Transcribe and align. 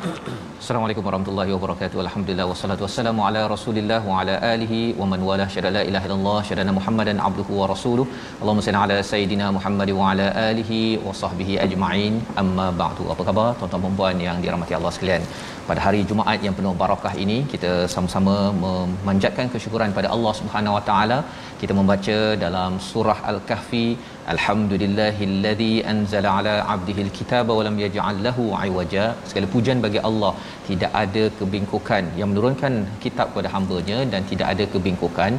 Assalamualaikum 0.00 1.04
warahmatullahi 1.06 1.50
wabarakatuh. 1.54 1.98
Alhamdulillah 2.02 2.44
wassalatu 2.50 2.84
wassalamu 2.84 3.20
ala 3.26 3.40
Rasulillah 3.52 3.98
wa 4.10 4.20
ala 4.20 4.34
alihi 4.52 4.78
wa 5.00 5.06
man 5.10 5.20
wala 5.28 5.46
syada 5.54 5.70
la 5.76 5.82
ilaha 5.88 6.06
illallah 6.08 6.38
syadana 6.48 6.72
Muhammadan 6.76 7.18
abduhu 7.26 7.58
wa 7.58 7.66
rasuluh. 7.72 8.06
Allahumma 8.40 8.64
salli 8.66 8.80
ala 8.84 8.96
sayidina 9.10 9.46
Muhammad 9.56 9.90
wa 9.98 10.04
ala 10.12 10.26
alihi 10.48 10.80
wa 11.06 11.12
sahbihi 11.22 11.56
ajma'in. 11.66 12.14
Amma 12.42 12.66
ba'du. 12.82 13.04
Apa 13.14 13.24
khabar 13.28 13.48
tuan-tuan 13.58 13.84
dan 13.86 13.98
puan 13.98 14.22
yang 14.28 14.38
dirahmati 14.44 14.76
Allah 14.78 14.92
sekalian? 14.96 15.24
Pada 15.68 15.82
hari 15.86 16.00
Jumaat 16.12 16.40
yang 16.46 16.56
penuh 16.60 16.74
barakah 16.82 17.14
ini 17.24 17.38
kita 17.52 17.72
sama-sama 17.96 18.36
memanjatkan 18.64 19.52
kesyukuran 19.54 19.92
pada 19.98 20.08
Allah 20.16 20.32
Subhanahu 20.40 20.76
wa 20.78 20.82
taala. 20.88 21.18
Kita 21.60 21.74
membaca 21.80 22.18
dalam 22.46 22.80
surah 22.90 23.18
Al-Kahfi 23.32 23.86
Alhamdulillahillazi 24.32 25.72
anzala 25.92 26.30
ala 26.38 26.54
'abdihi 26.72 27.00
al-kitaba 27.06 27.52
wa 27.58 27.62
lam 27.66 27.76
yaj'al 27.84 28.18
lahu 28.26 28.44
'iwaja. 28.64 29.04
Segala 29.30 29.46
pujian 29.54 29.78
bagi 29.86 30.00
Allah, 30.08 30.32
tidak 30.68 30.92
ada 31.02 31.24
kebingkukan 31.38 32.04
yang 32.18 32.28
menurunkan 32.32 32.72
kitab 33.04 33.26
kepada 33.32 33.48
hamba-Nya 33.54 33.98
dan 34.12 34.22
tidak 34.30 34.46
ada 34.54 34.66
kebingkukan. 34.74 35.32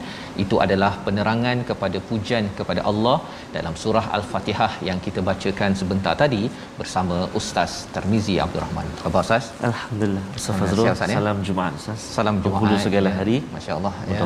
Itu 0.43 0.57
adalah 0.65 0.91
penerangan 1.07 1.57
kepada 1.69 1.97
pujian 2.09 2.45
kepada 2.59 2.83
Allah 2.91 3.17
dalam 3.57 3.73
surah 3.83 4.05
Al-Fatihah 4.19 4.71
yang 4.89 4.99
kita 5.07 5.21
bacakan 5.31 5.71
sebentar 5.81 6.15
tadi 6.23 6.43
bersama 6.81 7.17
Ustaz 7.41 7.73
Tarmizi 7.95 8.37
Abdul 8.45 8.63
Rahman. 8.65 8.87
Apa 8.91 9.03
khabar 9.05 9.23
Ustaz? 9.27 9.45
Alhamdulillah. 9.71 10.23
Ustaz 10.39 10.61
Fazrul, 10.61 10.85
Ustaz, 10.85 11.09
ya? 11.15 11.17
salam 11.19 11.39
Jumaat 11.49 11.75
Ustaz. 11.81 11.99
Salam 12.19 12.35
Jumaat. 12.43 12.61
Penghulu 12.61 12.77
segala 12.87 13.11
ya. 13.11 13.17
hari. 13.21 13.37
Masya-Allah 13.57 13.93
ya. 14.15 14.21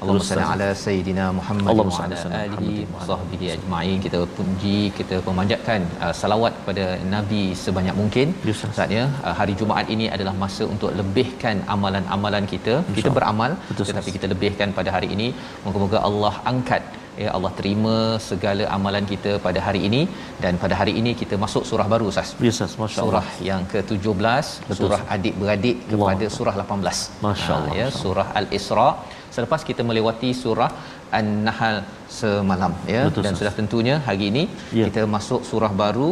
Allahumma 0.00 0.26
salli 0.28 0.46
ala 0.54 0.68
sayidina 0.84 1.26
Muhammad 1.38 1.70
Allahumma 1.72 1.98
wa 2.00 2.06
ala 2.06 2.40
alihi 2.40 2.74
wa 2.94 3.06
sahbihi 3.10 3.46
ajma'in. 3.54 3.98
kita 4.06 4.20
puji 4.38 4.78
kita 4.98 5.16
memanjatkan 5.28 5.80
uh, 6.04 6.12
salawat 6.20 6.52
kepada 6.58 6.84
nabi 7.14 7.44
sebanyak 7.64 7.96
mungkin. 8.00 8.26
Ya, 8.48 8.52
Ustaz. 8.56 8.74
saatnya 8.78 9.04
uh, 9.26 9.34
hari 9.40 9.54
Jumaat 9.62 9.88
ini 9.94 10.08
adalah 10.16 10.34
masa 10.44 10.66
untuk 10.74 10.92
lebihkan 11.00 11.64
amalan-amalan 11.76 12.46
kita. 12.52 12.76
Kita 12.98 13.12
beramal 13.18 13.52
Betul, 13.70 13.88
tetapi 13.90 14.12
kita 14.18 14.28
lebihkan 14.34 14.70
pada 14.78 14.92
hari 14.98 15.10
ini. 15.16 15.28
Moga-moga 15.66 16.00
Allah 16.10 16.34
angkat 16.52 16.84
ya 17.24 17.28
Allah 17.36 17.50
terima 17.58 17.96
segala 18.28 18.64
amalan 18.76 19.04
kita 19.12 19.32
pada 19.48 19.60
hari 19.66 19.82
ini. 19.88 20.02
Dan 20.44 20.54
pada 20.64 20.74
hari 20.80 20.94
ini 21.00 21.12
kita 21.20 21.34
masuk 21.44 21.64
surah 21.72 21.88
baru 21.94 22.06
Ustaz. 22.12 22.30
Ya 22.46 22.52
Ustaz, 22.54 22.72
Masya 22.82 23.00
Allah. 23.02 23.24
surah 23.24 23.26
yang 23.50 23.62
ke-17 23.72 24.46
Betul, 24.70 24.80
surah 24.80 25.02
adik-beradik 25.16 25.76
kepada 25.90 26.26
Allah. 26.26 26.34
surah 26.38 26.54
18 26.62 27.24
Masya 27.28 27.52
Allah, 27.58 27.76
ya 27.82 27.88
surah 28.02 28.28
al-Isra 28.40 28.88
selepas 29.36 29.60
kita 29.70 29.82
melewati 29.88 30.30
surah 30.42 30.70
An-Nahl 31.18 31.76
semalam 32.20 32.72
ya 32.94 33.02
Betul, 33.08 33.22
dan 33.26 33.32
Ustaz. 33.32 33.40
sudah 33.42 33.54
tentunya 33.60 33.96
hari 34.08 34.24
ini 34.32 34.42
Ya. 34.80 34.86
kita 34.88 35.02
masuk 35.16 35.40
surah 35.50 35.72
baru 35.82 36.10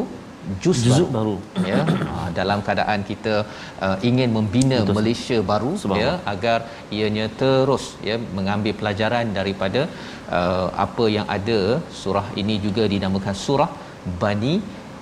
juz 0.64 0.78
baru, 0.92 1.06
baru. 1.16 1.36
ya 1.70 1.78
Ah, 2.14 2.28
dalam 2.38 2.58
keadaan 2.66 3.00
kita 3.10 3.34
uh, 3.86 3.96
ingin 4.08 4.28
membina 4.36 4.78
Betul. 4.82 4.96
Malaysia 4.98 5.38
baru 5.52 5.70
Subhanallah. 5.82 6.16
ya 6.20 6.32
agar 6.32 6.58
ianya 6.98 7.26
terus 7.42 7.84
ya 8.08 8.16
mengambil 8.38 8.74
pelajaran 8.80 9.32
daripada 9.38 9.82
uh, 10.38 10.68
apa 10.86 11.04
yang 11.16 11.26
ada 11.36 11.60
surah 12.02 12.26
ini 12.42 12.56
juga 12.66 12.84
dinamakan 12.94 13.36
surah 13.46 13.70
Bani 14.22 14.54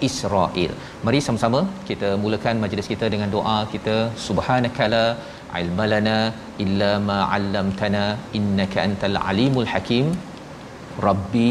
Israel. 0.09 0.73
Mari 1.07 1.19
sama-sama 1.27 1.61
kita 1.91 2.09
mulakan 2.23 2.57
majlis 2.65 2.87
kita 2.93 3.07
dengan 3.15 3.29
doa 3.35 3.59
kita 3.75 3.97
subhanakala 4.27 5.05
ilmalana 5.61 6.17
illa 6.65 6.91
ma 7.09 7.19
'allamtana 7.35 8.05
innaka 8.39 8.85
antal 8.87 9.19
alimul 9.31 9.69
hakim. 9.75 10.09
Rabbi 11.09 11.51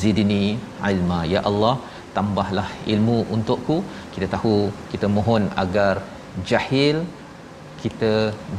zidni 0.00 0.44
ilma 0.90 1.18
ya 1.34 1.40
Allah 1.50 1.74
tambahlah 2.16 2.68
ilmu 2.94 3.18
untukku 3.34 3.76
kita 4.14 4.26
tahu 4.34 4.56
kita 4.92 5.06
mohon 5.16 5.44
agar 5.62 5.94
jahil 6.50 6.96
kita 7.84 8.12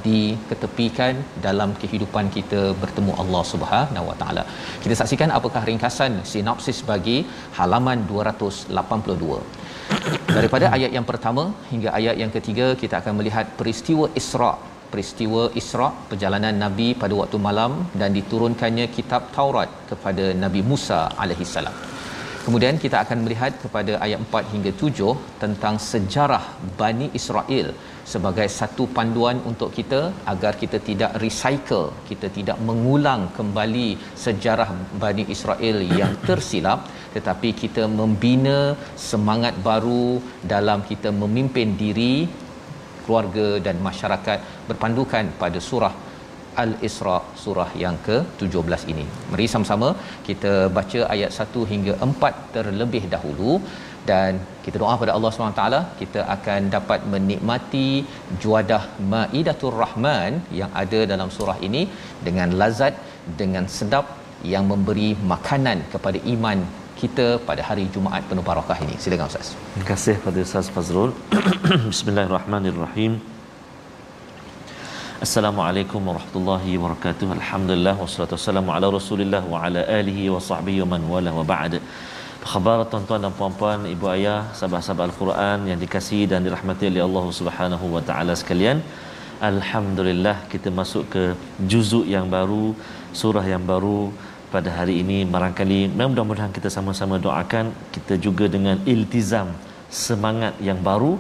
diketepikan 0.07 1.13
dalam 1.45 1.69
kehidupan 1.81 2.27
kita 2.37 2.61
bertemu 2.81 3.13
Allah 3.23 3.43
Subhanahu 3.53 4.05
Wa 4.09 4.15
Taala. 4.21 4.43
Kita 4.83 4.95
saksikan 5.01 5.31
apakah 5.39 5.63
ringkasan 5.69 6.13
sinopsis 6.33 6.79
bagi 6.91 7.17
halaman 7.57 8.01
282. 8.11 9.41
Daripada 10.37 10.65
ayat 10.75 10.91
yang 10.97 11.07
pertama 11.11 11.43
hingga 11.71 11.89
ayat 11.99 12.15
yang 12.21 12.31
ketiga 12.37 12.67
kita 12.83 12.95
akan 13.01 13.13
melihat 13.19 13.45
peristiwa 13.59 14.07
Isra 14.21 14.53
peristiwa 14.93 15.41
Isra 15.59 15.87
perjalanan 16.09 16.55
Nabi 16.63 16.87
pada 17.01 17.13
waktu 17.21 17.37
malam 17.47 17.71
dan 17.99 18.09
diturunkannya 18.17 18.85
kitab 18.97 19.23
Taurat 19.35 19.69
kepada 19.89 20.25
Nabi 20.43 20.61
Musa 20.71 20.99
alaihi 21.23 21.47
salam. 21.55 21.75
Kemudian 22.45 22.75
kita 22.83 22.97
akan 23.03 23.19
melihat 23.25 23.51
kepada 23.63 23.93
ayat 24.05 24.19
4 24.25 24.53
hingga 24.53 24.71
7 24.81 25.13
tentang 25.43 25.75
sejarah 25.91 26.43
Bani 26.79 27.07
Israel 27.19 27.67
sebagai 28.11 28.47
satu 28.59 28.83
panduan 28.95 29.37
untuk 29.49 29.69
kita 29.77 30.01
agar 30.33 30.53
kita 30.61 30.77
tidak 30.89 31.11
recycle, 31.23 31.87
kita 32.09 32.27
tidak 32.37 32.57
mengulang 32.67 33.21
kembali 33.37 33.87
sejarah 34.25 34.69
Bani 35.03 35.25
Israel 35.35 35.77
yang 35.99 36.13
tersilap 36.27 36.81
tetapi 37.15 37.49
kita 37.61 37.83
membina 37.99 38.57
semangat 39.09 39.55
baru 39.67 40.07
dalam 40.53 40.79
kita 40.89 41.09
memimpin 41.21 41.69
diri 41.83 42.15
keluarga 43.03 43.47
dan 43.67 43.77
masyarakat 43.87 44.39
berpandukan 44.69 45.25
pada 45.43 45.61
surah 45.69 45.93
Al-Isra 46.63 47.17
surah 47.43 47.69
yang 47.83 47.95
ke-17 48.07 48.83
ini. 48.91 49.05
Mari 49.31 49.45
sama-sama 49.53 49.89
kita 50.27 50.53
baca 50.77 50.99
ayat 51.15 51.31
1 51.45 51.71
hingga 51.71 51.93
4 52.07 52.31
terlebih 52.55 53.03
dahulu 53.15 53.51
dan 54.09 54.31
kita 54.65 54.77
doa 54.83 54.93
pada 55.01 55.11
Allah 55.17 55.29
SWT 55.31 55.65
kita 56.01 56.21
akan 56.35 56.61
dapat 56.75 56.99
menikmati 57.13 57.87
juadah 58.43 58.81
Maidatur 59.13 59.73
Rahman 59.83 60.33
yang 60.59 60.71
ada 60.83 61.01
dalam 61.13 61.31
surah 61.37 61.57
ini 61.67 61.83
dengan 62.27 62.51
lazat 62.61 62.95
dengan 63.41 63.67
sedap 63.77 64.07
yang 64.53 64.65
memberi 64.71 65.09
makanan 65.33 65.77
kepada 65.93 66.19
iman 66.33 66.59
kita 67.01 67.27
pada 67.47 67.61
hari 67.69 67.85
Jumaat 67.93 68.23
penuh 68.29 68.43
barakah 68.49 68.77
ini. 68.85 68.95
Silakan 69.03 69.31
Ustaz. 69.31 69.47
Terima 69.71 69.87
kasih 69.91 70.13
kepada 70.19 70.39
Ustaz 70.47 70.67
Fazrul. 70.75 71.11
Bismillahirrahmanirrahim. 71.93 73.13
Assalamualaikum 75.25 76.01
warahmatullahi 76.09 76.71
wabarakatuh. 76.77 77.27
Alhamdulillah 77.37 77.95
wassalatu 78.03 78.35
wassalamu 78.37 78.69
ala 78.75 78.87
Rasulillah 78.97 79.41
wa 79.53 79.63
ala 79.65 79.81
alihi 79.99 80.23
wa 80.33 80.39
sahbihi 80.49 80.79
wa 80.83 80.87
man 80.93 81.01
wala 81.13 81.31
wa 81.37 81.43
ba'd. 81.51 81.73
Apa 81.75 82.04
khabar 82.51 82.77
tuan-tuan 82.91 83.21
dan 83.25 83.33
puan-puan, 83.37 83.79
ibu 83.89 84.05
ayah, 84.13 84.39
sahabat-sahabat 84.57 85.03
Al-Quran 85.09 85.59
yang 85.69 85.79
dikasihi 85.83 86.25
dan 86.31 86.45
dirahmati 86.45 86.85
oleh 86.91 87.01
Allah 87.07 87.25
Subhanahu 87.39 87.85
wa 87.95 88.01
taala 88.09 88.33
sekalian. 88.41 88.79
Alhamdulillah 89.49 90.37
kita 90.53 90.69
masuk 90.79 91.03
ke 91.13 91.23
juzuk 91.71 92.05
yang 92.15 92.29
baru, 92.35 92.65
surah 93.21 93.45
yang 93.53 93.65
baru 93.71 94.13
pada 94.53 94.69
hari 94.77 95.01
ini 95.01 95.17
barangkali. 95.33 95.79
Mudah-mudahan 95.97 96.53
kita 96.57 96.69
sama-sama 96.77 97.17
doakan 97.25 97.73
kita 97.95 98.15
juga 98.25 98.45
dengan 98.55 98.77
iltizam 98.93 99.49
semangat 99.89 100.53
yang 100.69 100.79
baru. 100.89 101.17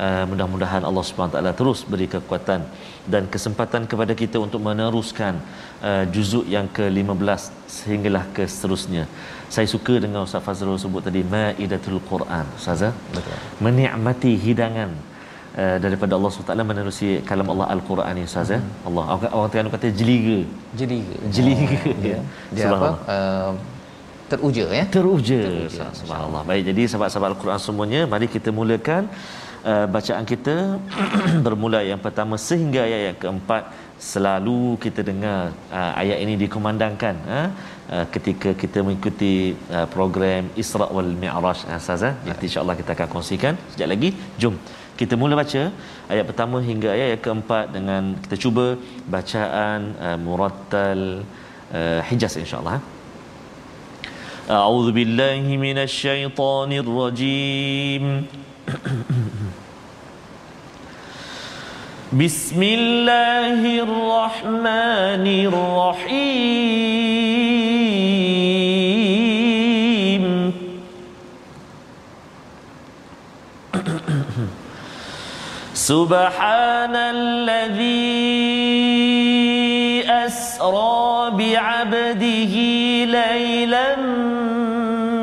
Uh, 0.00 0.24
mudah-mudahan 0.30 0.82
Allah 0.88 1.04
Subhanahu 1.04 1.34
taala 1.34 1.52
terus 1.60 1.80
beri 1.92 2.06
kekuatan 2.08 2.60
dan 3.12 3.22
kesempatan 3.32 3.84
kepada 3.90 4.16
kita 4.16 4.40
untuk 4.40 4.62
meneruskan 4.64 5.36
uh, 5.84 6.04
juzuk 6.14 6.48
yang 6.54 6.64
ke-15 6.76 7.42
sehinggalah 7.68 8.24
ke 8.32 8.48
seterusnya 8.48 9.04
saya 9.54 9.66
suka 9.74 9.94
dengan 10.04 10.22
Ustaz 10.26 10.42
Fazrul 10.46 10.78
sebut 10.78 11.02
tadi 11.06 11.20
maidatul 11.34 11.98
Quran. 12.10 12.46
Ustaz 12.58 12.82
betul. 13.14 13.38
Menikmati 13.66 14.34
hidangan 14.46 14.92
Uh, 15.50 15.82
daripada 15.82 16.14
Allah 16.14 16.30
SWT 16.30 16.62
menerusi 16.62 17.08
kalam 17.28 17.42
Allah 17.52 17.74
Al-Quran 17.74 18.14
ni 18.14 18.22
Ustaz 18.22 18.54
hmm. 18.54 18.86
Allah. 18.86 19.04
Orang, 19.18 19.32
orang 19.34 19.48
Terengganu 19.50 19.74
kata 19.74 19.88
jeliga. 20.00 20.38
Jeliga. 20.78 21.16
Jeliga. 21.36 21.78
Oh, 21.90 21.96
dia, 22.04 22.18
dia 22.54 22.66
apa? 22.70 22.90
Uh, 23.14 23.50
teruja 24.30 24.64
ya? 24.78 24.84
Teruja, 24.96 25.40
teruja 25.42 25.86
subhanallah. 26.00 26.42
Baik 26.46 26.62
jadi 26.70 26.82
sahabat-sahabat 26.86 27.30
al-Quran 27.34 27.60
semuanya 27.66 28.00
mari 28.12 28.26
kita 28.30 28.54
mulakan 28.54 29.10
uh, 29.66 29.86
bacaan 29.94 30.24
kita 30.32 30.78
bermula 31.44 31.82
yang 31.90 32.00
pertama 32.06 32.38
sehingga 32.38 32.86
ayat 32.86 33.00
yang 33.10 33.18
keempat 33.18 33.62
selalu 34.11 34.59
kita 34.83 35.01
dengar 35.09 35.39
uh, 35.79 35.91
ayat 36.01 36.17
ini 36.23 36.33
dikumandangkan 36.43 37.15
uh, 37.35 37.47
uh, 37.95 38.05
ketika 38.13 38.49
kita 38.61 38.79
mengikuti 38.85 39.33
uh, 39.75 39.87
program 39.95 40.49
Isra 40.63 40.87
wal 40.95 41.11
Mi'raj 41.21 41.59
uh, 41.67 41.79
Ustaz 41.81 42.03
uh. 42.09 42.13
nanti 42.27 42.43
insya-Allah 42.49 42.75
kita 42.81 42.91
akan 42.95 43.07
kongsikan 43.13 43.53
sekejap 43.71 43.89
lagi 43.93 44.09
jom 44.41 44.55
kita 44.99 45.13
mula 45.21 45.35
baca 45.41 45.63
ayat 46.13 46.25
pertama 46.29 46.57
hingga 46.69 46.89
ayat 46.95 47.07
yang 47.13 47.23
keempat 47.27 47.65
dengan 47.77 48.03
kita 48.23 48.35
cuba 48.43 48.65
bacaan 49.15 49.79
uh, 50.07 50.17
murattal 50.25 51.01
uh, 51.79 52.01
Hijaz 52.09 52.35
insya-Allah. 52.45 52.79
أعوذ 54.45 54.87
بالله 54.97 55.45
من 55.57 55.77
الشيطان 55.89 56.71
الرجيم 56.85 58.03
بسم 62.12 62.62
الله 62.62 63.62
الرحمن 63.86 65.26
الرحيم 65.46 66.50
سبحان 75.74 76.94
الذي 76.96 78.10
أسرى 80.10 81.30
بعبده 81.30 82.54
ليلا 83.06 83.96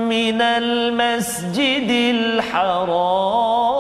من 0.08 0.42
المسجد 0.42 1.90
الحرام 2.16 3.77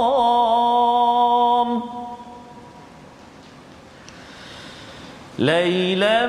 ليلا 5.48 6.26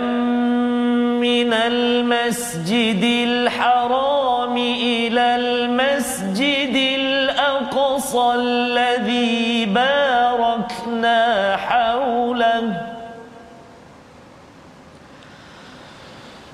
من 1.18 1.52
المسجد 1.52 3.02
الحرام 3.02 4.56
إلى 4.56 5.36
المسجد 5.36 6.76
الأقصى 7.00 8.34
الذي 8.34 9.66
باركنا 9.66 11.20
حوله. 11.56 12.86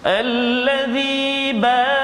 الذي 0.06 1.52
باركنا 1.52 2.03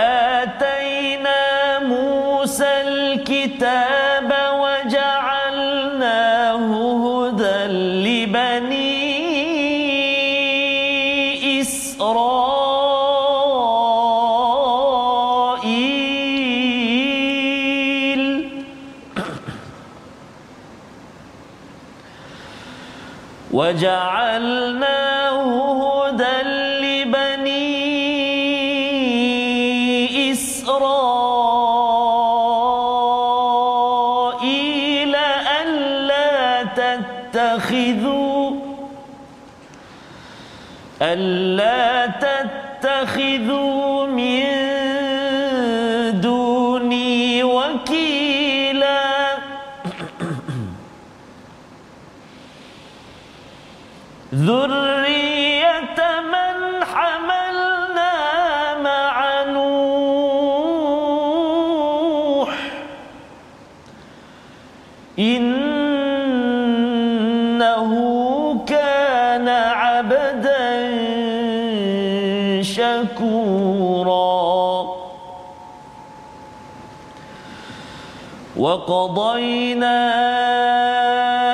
وقضينا 78.61 79.97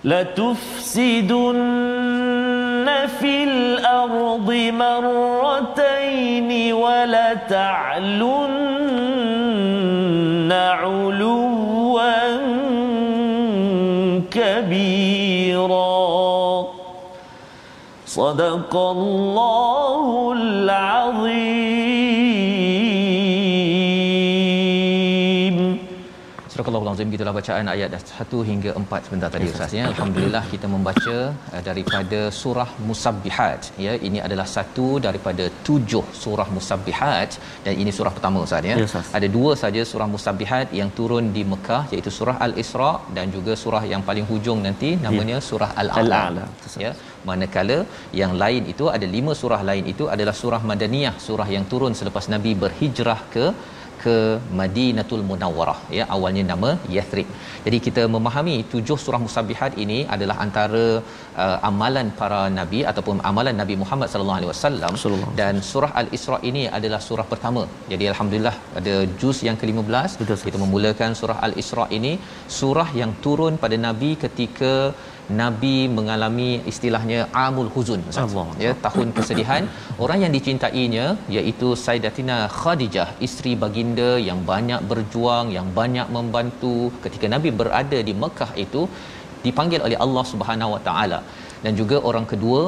لتفسدن 0.05 1.61
في 3.21 3.45
الأرض 3.45 4.51
مرتين 4.73 6.73
ولتعلن 6.73 8.60
صدق 18.21 18.77
الله 18.77 20.33
العظيم. 20.37 21.90
Surah 27.01 27.09
Al-Azim 27.09 27.17
gitulah 27.17 27.35
bacaan 27.37 27.67
ayat 27.73 27.91
1 28.23 28.41
hingga 28.49 28.71
4 28.81 29.07
sebentar 29.07 29.29
tadi 29.35 29.47
Ustaz 29.53 29.73
ya. 29.77 29.85
Alhamdulillah 29.91 30.43
kita 30.53 30.67
membaca 30.73 31.15
uh, 31.55 31.63
daripada 31.69 32.19
surah 32.41 32.67
Musabbihat 32.89 33.61
ya. 33.85 33.93
Ini 34.09 34.19
adalah 34.27 34.47
satu 34.57 34.87
daripada 35.07 35.45
tujuh 35.69 36.05
surah 36.23 36.49
Musabbihat 36.57 37.31
dan 37.65 37.73
ini 37.83 37.93
surah 37.99 38.13
pertama 38.17 38.45
Ustaz 38.47 38.69
ya. 38.71 38.77
Ya. 38.83 38.89
Ada 39.19 39.29
dua 39.37 39.53
saja 39.63 39.85
surah 39.93 40.09
Musabbihat 40.15 40.77
yang 40.81 40.93
turun 40.99 41.33
di 41.37 41.45
Mekah 41.53 41.83
iaitu 41.95 42.13
surah 42.19 42.37
Al-Isra 42.49 42.93
dan 43.17 43.33
juga 43.37 43.55
surah 43.65 43.83
yang 43.95 44.05
paling 44.11 44.29
hujung 44.33 44.61
nanti 44.69 44.93
namanya 45.07 45.39
surah 45.51 45.73
Al-A'la. 45.85 46.21
Al-A'la. 46.29 46.47
Ya. 46.85 46.93
Manakala 47.29 47.81
yang 48.23 48.35
lain 48.43 48.63
itu 48.75 48.85
ada 48.97 49.09
lima 49.17 49.33
surah 49.43 49.63
lain 49.71 49.87
itu 49.95 50.05
adalah 50.17 50.37
surah 50.43 50.63
Madaniyah, 50.73 51.17
surah 51.29 51.49
yang 51.57 51.65
turun 51.73 51.95
selepas 52.03 52.27
Nabi 52.37 52.53
berhijrah 52.65 53.21
ke 53.37 53.47
ke 54.03 54.17
Madinatul 54.61 55.25
Munawwarah. 55.31 55.79
Ya 55.99 56.05
awalnya 56.15 56.45
nama 56.53 56.71
Yathrib. 56.97 57.29
Jadi 57.67 57.79
kita 57.87 58.03
memahami 58.15 58.57
tujuh 58.73 58.99
surah 59.05 59.21
musabbihat 59.27 59.73
ini 59.85 59.99
adalah 60.17 60.37
antara 60.47 60.85
uh, 61.45 61.59
amalan 61.71 62.09
para 62.21 62.41
nabi 62.59 62.81
ataupun 62.93 63.19
amalan 63.31 63.57
Nabi 63.63 63.77
Muhammad 63.83 64.09
sallallahu 64.13 64.41
alaihi 64.41 64.53
wasallam. 64.53 65.31
Dan 65.43 65.57
surah 65.71 65.93
Al-Isra 66.03 66.39
ini 66.51 66.65
adalah 66.79 67.01
surah 67.09 67.27
pertama. 67.33 67.65
Jadi 67.93 68.07
alhamdulillah 68.13 68.57
pada 68.77 68.95
juz 69.23 69.41
yang 69.49 69.59
ke-15 69.63 70.11
Betul, 70.21 70.39
kita 70.49 70.59
memulakan 70.65 71.11
surah 71.21 71.39
Al-Isra 71.47 71.87
ini. 71.99 72.13
Surah 72.61 72.89
yang 73.01 73.13
turun 73.25 73.55
pada 73.65 73.77
nabi 73.87 74.11
ketika 74.25 74.73
Nabi 75.41 75.77
mengalami 75.97 76.51
istilahnya 76.71 77.21
amul 77.45 77.71
huzun 77.75 78.01
Allah. 78.25 78.47
ya 78.65 78.73
tahun 78.87 79.09
kesedihan. 79.19 79.63
Orang 80.05 80.19
yang 80.25 80.33
dicintainya 80.37 81.07
iaitu 81.37 81.69
Sayyidatina 81.85 82.37
Khadijah 82.59 83.09
isteri 83.27 83.53
baginda 83.63 84.11
yang 84.29 84.41
banyak 84.53 84.83
berjuang 84.91 85.49
yang 85.57 85.69
banyak 85.81 86.09
membantu. 86.17 86.77
Ketika 87.07 87.29
Nabi 87.35 87.51
berada 87.63 88.01
di 88.09 88.15
Mekah 88.23 88.51
itu 88.65 88.83
dipanggil 89.47 89.83
oleh 89.89 89.99
Allah 90.05 90.25
Subhanahu 90.33 90.75
Wa 90.77 90.83
Taala. 90.89 91.21
Dan 91.65 91.73
juga 91.81 91.97
orang 92.11 92.27
kedua 92.33 92.63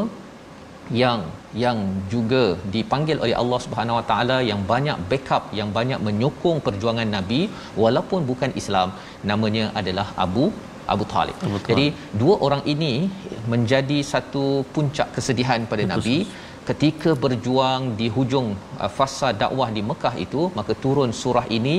yang 1.02 1.21
yang 1.64 1.78
juga 2.12 2.42
dipanggil 2.75 3.16
oleh 3.25 3.37
Allah 3.42 3.61
Subhanahu 3.64 3.99
Wa 3.99 4.04
Taala 4.11 4.37
yang 4.50 4.61
banyak 4.73 4.99
backup 5.11 5.45
yang 5.59 5.71
banyak 5.78 6.00
menyokong 6.07 6.59
perjuangan 6.66 7.09
Nabi 7.16 7.40
walaupun 7.85 8.21
bukan 8.31 8.52
Islam 8.61 8.90
namanya 9.31 9.64
adalah 9.81 10.07
Abu 10.25 10.47
Abu 10.94 11.04
Talib. 11.14 11.36
Abu 11.48 11.58
Talib. 11.58 11.70
Jadi 11.70 11.86
dua 12.22 12.36
orang 12.46 12.62
ini 12.74 12.92
menjadi 13.52 13.98
satu 14.12 14.44
puncak 14.74 15.10
kesedihan 15.16 15.62
pada 15.72 15.84
Betul. 15.84 15.92
Nabi 15.92 16.16
ketika 16.70 17.10
berjuang 17.22 17.82
di 18.00 18.06
hujung 18.16 18.48
uh, 18.82 18.90
fasa 18.96 19.28
dakwah 19.42 19.68
di 19.76 19.82
Mekah 19.90 20.14
itu 20.24 20.42
maka 20.58 20.72
turun 20.84 21.10
surah 21.22 21.46
ini 21.58 21.76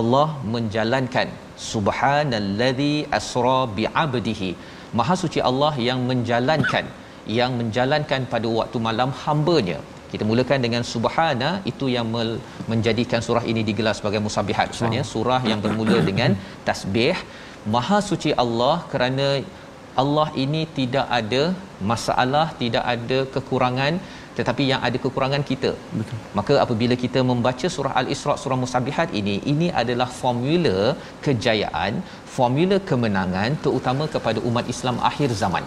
Allah 0.00 0.28
menjalankan 0.54 1.28
subhanallazi 1.70 2.94
asra 3.18 3.58
bi'abdihi 3.76 4.50
maha 4.98 5.14
suci 5.22 5.40
Allah 5.50 5.72
yang 5.88 6.00
menjalankan 6.10 6.86
yang 7.38 7.52
menjalankan 7.60 8.22
pada 8.32 8.48
waktu 8.58 8.78
malam 8.88 9.12
hamba-Nya 9.24 9.78
kita 10.12 10.24
mulakan 10.30 10.58
dengan 10.64 10.82
subhana 10.90 11.50
itu 11.70 11.86
yang 11.94 12.06
menjadikan 12.72 13.20
surah 13.26 13.44
ini 13.52 13.62
digelar 13.68 13.94
sebagai 13.98 14.20
musabbihat 14.26 14.66
maksudnya 14.70 15.02
surah 15.12 15.40
yang 15.50 15.60
bermula 15.64 15.98
dengan 16.10 16.32
tasbih 16.68 17.16
maha 17.74 17.98
suci 18.10 18.32
Allah 18.44 18.74
kerana 18.92 19.28
Allah 20.02 20.28
ini 20.44 20.62
tidak 20.78 21.06
ada 21.20 21.42
masalah 21.90 22.46
tidak 22.62 22.84
ada 22.94 23.18
kekurangan 23.34 23.94
tetapi 24.38 24.62
yang 24.70 24.80
ada 24.86 24.98
kekurangan 25.02 25.42
kita. 25.50 25.70
Betul. 25.98 26.18
Maka 26.38 26.54
apabila 26.64 26.94
kita 27.02 27.20
membaca 27.30 27.66
surah 27.74 27.92
al-isra 28.00 28.34
surah 28.42 28.58
musabbihat 28.62 29.08
ini 29.20 29.34
ini 29.52 29.66
adalah 29.82 30.08
formula 30.20 30.78
kejayaan 31.26 32.02
formula 32.36 32.76
kemenangan 32.90 33.50
terutama 33.64 34.06
kepada 34.14 34.40
umat 34.50 34.66
Islam 34.74 34.98
akhir 35.10 35.30
zaman. 35.42 35.66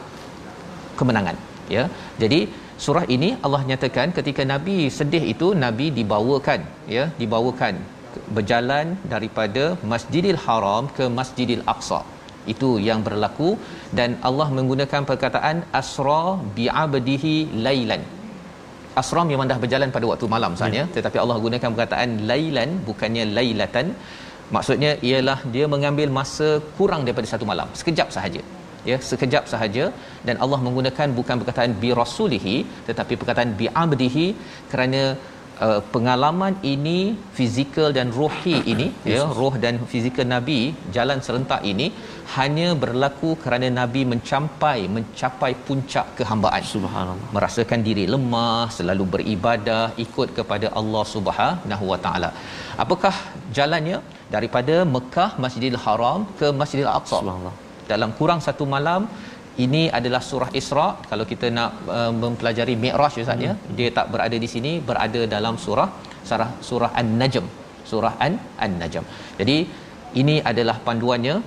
Kemenangan 1.00 1.38
ya. 1.76 1.86
Jadi 2.24 2.40
surah 2.86 3.06
ini 3.16 3.30
Allah 3.46 3.62
nyatakan 3.70 4.10
ketika 4.18 4.44
nabi 4.54 4.78
sedih 4.98 5.24
itu 5.34 5.48
nabi 5.66 5.88
dibawakan 6.00 6.62
ya 6.96 7.06
dibawakan 7.22 7.76
berjalan 8.38 8.88
daripada 9.14 9.64
Masjidil 9.94 10.40
Haram 10.46 10.86
ke 10.98 11.08
Masjidil 11.20 11.64
Aqsa. 11.74 12.00
Itu 12.54 12.70
yang 12.88 13.00
berlaku 13.08 13.50
dan 13.98 14.10
Allah 14.28 14.48
menggunakan 14.58 15.02
perkataan 15.10 15.58
asra 15.82 16.24
bi'abdihi 16.58 17.34
lailan. 17.66 18.04
Asra 19.02 19.24
memang 19.32 19.48
dah 19.52 19.60
berjalan 19.64 19.90
pada 19.96 20.06
waktu 20.12 20.28
malam 20.36 20.52
sebenarnya 20.58 20.86
ya. 20.90 20.94
tetapi 20.96 21.18
Allah 21.24 21.38
gunakan 21.46 21.70
perkataan 21.74 22.12
lailan 22.32 22.70
bukannya 22.90 23.26
lailatan. 23.38 23.90
Maksudnya 24.56 24.92
ialah 25.08 25.40
dia 25.56 25.66
mengambil 25.74 26.10
masa 26.20 26.48
kurang 26.78 27.02
daripada 27.06 27.28
satu 27.34 27.46
malam, 27.52 27.68
sekejap 27.80 28.10
sahaja. 28.16 28.42
Ya, 28.90 28.98
sekejap 29.10 29.44
sahaja 29.52 29.86
dan 30.28 30.36
Allah 30.44 30.60
menggunakan 30.66 31.08
bukan 31.18 31.36
perkataan 31.40 31.72
bi 31.82 31.90
rasulihi 32.02 32.54
tetapi 32.88 33.14
perkataan 33.22 33.50
bi 33.60 33.66
abdihi 33.84 34.28
kerana 34.72 35.02
uh, 35.66 35.82
pengalaman 35.94 36.54
ini 36.74 37.00
fizikal 37.38 37.90
dan 37.98 38.08
rohi 38.20 38.56
ini 38.74 38.88
yes. 38.94 39.14
ya 39.14 39.24
roh 39.40 39.54
dan 39.64 39.76
fizikal 39.92 40.28
nabi 40.36 40.60
jalan 40.96 41.20
serentak 41.26 41.62
ini 41.72 41.88
hanya 42.36 42.68
berlaku 42.84 43.30
kerana 43.44 43.68
nabi 43.80 44.02
mencapai 44.14 44.80
mencapai 44.96 45.52
puncak 45.68 46.08
kehambaan. 46.18 46.64
Subhanallah. 46.76 47.30
Merasakan 47.38 47.82
diri 47.88 48.06
lemah 48.14 48.66
selalu 48.78 49.06
beribadah 49.14 49.84
ikut 50.06 50.30
kepada 50.40 50.70
Allah 50.82 51.04
Subhanahu 51.16 51.86
wa 51.94 52.00
taala. 52.08 52.32
Apakah 52.86 53.16
jalannya? 53.60 54.00
Daripada 54.36 54.76
Mekah 54.96 55.30
Masjidil 55.44 55.80
Haram 55.84 56.22
ke 56.40 56.48
Masjidil 56.62 56.92
Aqsa? 56.98 57.18
Subhanallah. 57.22 57.56
Dalam 57.92 58.10
kurang 58.20 58.40
satu 58.48 58.64
malam 58.74 59.02
ini 59.66 59.82
adalah 59.98 60.22
surah 60.30 60.50
Isra. 60.60 60.88
Kalau 61.10 61.26
kita 61.32 61.48
nak 61.58 61.72
uh, 61.98 62.12
mempelajari 62.24 62.76
Mi'raj 62.84 63.14
Ustaz 63.24 63.40
ya 63.48 63.54
hmm. 63.54 63.74
dia 63.78 63.90
tak 63.98 64.08
berada 64.14 64.38
di 64.44 64.50
sini 64.54 64.72
berada 64.90 65.22
dalam 65.36 65.58
surah 65.66 65.90
surah 66.30 66.50
surah 66.70 66.92
An-Najm. 67.02 67.46
Surah 67.90 68.16
An 68.26 68.34
An-Najm. 68.66 69.06
Jadi 69.40 69.58
ini 70.22 70.38
adalah 70.52 70.78
panduannya. 70.88 71.38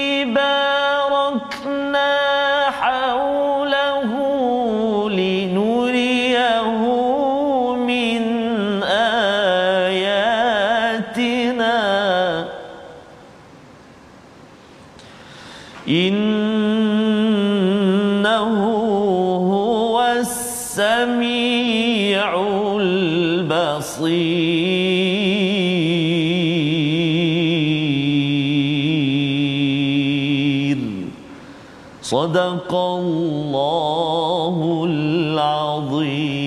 صدق 32.12 32.71
الله 33.00 34.57
العظيم 34.91 36.45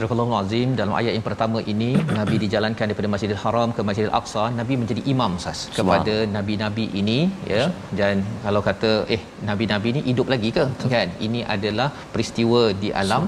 Surah 0.00 0.12
Allah 0.14 0.28
Azim 0.42 0.68
dalam 0.78 0.92
ayat 0.98 1.12
yang 1.16 1.24
pertama 1.26 1.58
ini 1.72 1.88
Nabi 2.18 2.36
dijalankan 2.42 2.84
daripada 2.88 3.08
Masjidil 3.14 3.40
Haram 3.42 3.68
ke 3.76 3.80
Masjidil 3.88 4.14
Aqsa 4.18 4.44
Nabi 4.60 4.74
menjadi 4.82 5.02
imam 5.12 5.32
sas 5.44 5.60
kepada 5.78 6.14
nabi-nabi 6.36 6.84
ini 7.00 7.18
ya 7.52 7.64
dan 8.00 8.16
kalau 8.44 8.62
kata 8.68 8.92
eh 9.16 9.20
nabi-nabi 9.48 9.88
ini 9.92 10.00
hidup 10.08 10.26
lagi 10.34 10.50
ke 10.58 10.64
kan 10.94 11.08
ini 11.26 11.40
adalah 11.56 11.88
peristiwa 12.14 12.62
di 12.84 12.90
alam 13.02 13.24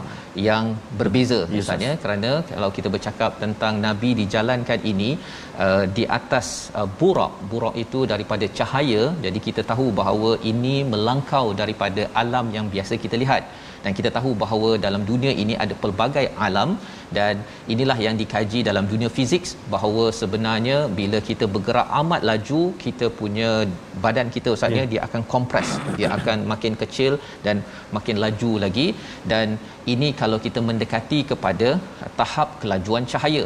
yang 0.47 0.65
berbeza 0.99 1.39
misalnya 1.57 1.91
kerana 2.03 2.31
kalau 2.49 2.69
kita 2.77 2.89
bercakap 2.95 3.31
tentang 3.43 3.73
nabi 3.85 4.09
dijalankan 4.21 4.79
ini 4.91 5.09
uh, 5.65 5.83
di 5.97 6.03
atas 6.19 6.47
uh, 6.79 6.87
burak 6.99 7.33
burak 7.51 7.75
itu 7.83 8.01
daripada 8.11 8.45
cahaya. 8.59 9.03
Jadi 9.25 9.39
kita 9.47 9.61
tahu 9.71 9.87
bahawa 10.01 10.31
ini 10.51 10.75
melangkau 10.93 11.45
daripada 11.61 12.05
alam 12.21 12.47
yang 12.57 12.67
biasa 12.75 12.95
kita 13.05 13.17
lihat 13.23 13.43
dan 13.87 13.95
kita 13.99 14.09
tahu 14.15 14.31
bahawa 14.43 14.69
dalam 14.85 15.03
dunia 15.09 15.33
ini 15.43 15.53
ada 15.63 15.75
pelbagai 15.83 16.25
alam 16.45 16.69
dan 17.17 17.35
inilah 17.73 17.97
yang 18.05 18.15
dikaji 18.21 18.59
dalam 18.69 18.85
dunia 18.93 19.09
fizik 19.17 19.43
bahawa 19.73 20.05
sebenarnya 20.21 20.77
bila 20.97 21.19
kita 21.29 21.45
bergerak 21.53 21.87
amat 21.99 22.21
laju 22.29 22.61
kita 22.85 23.07
punya 23.19 23.51
badan 24.05 24.29
kita 24.35 24.49
ustaznya 24.55 24.83
yeah. 24.83 24.91
dia 24.93 25.01
akan 25.07 25.21
kompres 25.33 25.69
dia 25.99 26.09
akan 26.17 26.43
makin 26.53 26.75
kecil 26.81 27.15
dan 27.45 27.63
makin 27.97 28.19
laju 28.25 28.51
lagi 28.65 28.87
dan 29.33 29.55
ini 29.93 30.09
kalau 30.23 30.39
kita 30.47 30.61
mendekati 30.71 31.21
kepada 31.31 31.71
tahap 32.19 32.59
kelajuan 32.63 33.07
cahaya 33.13 33.45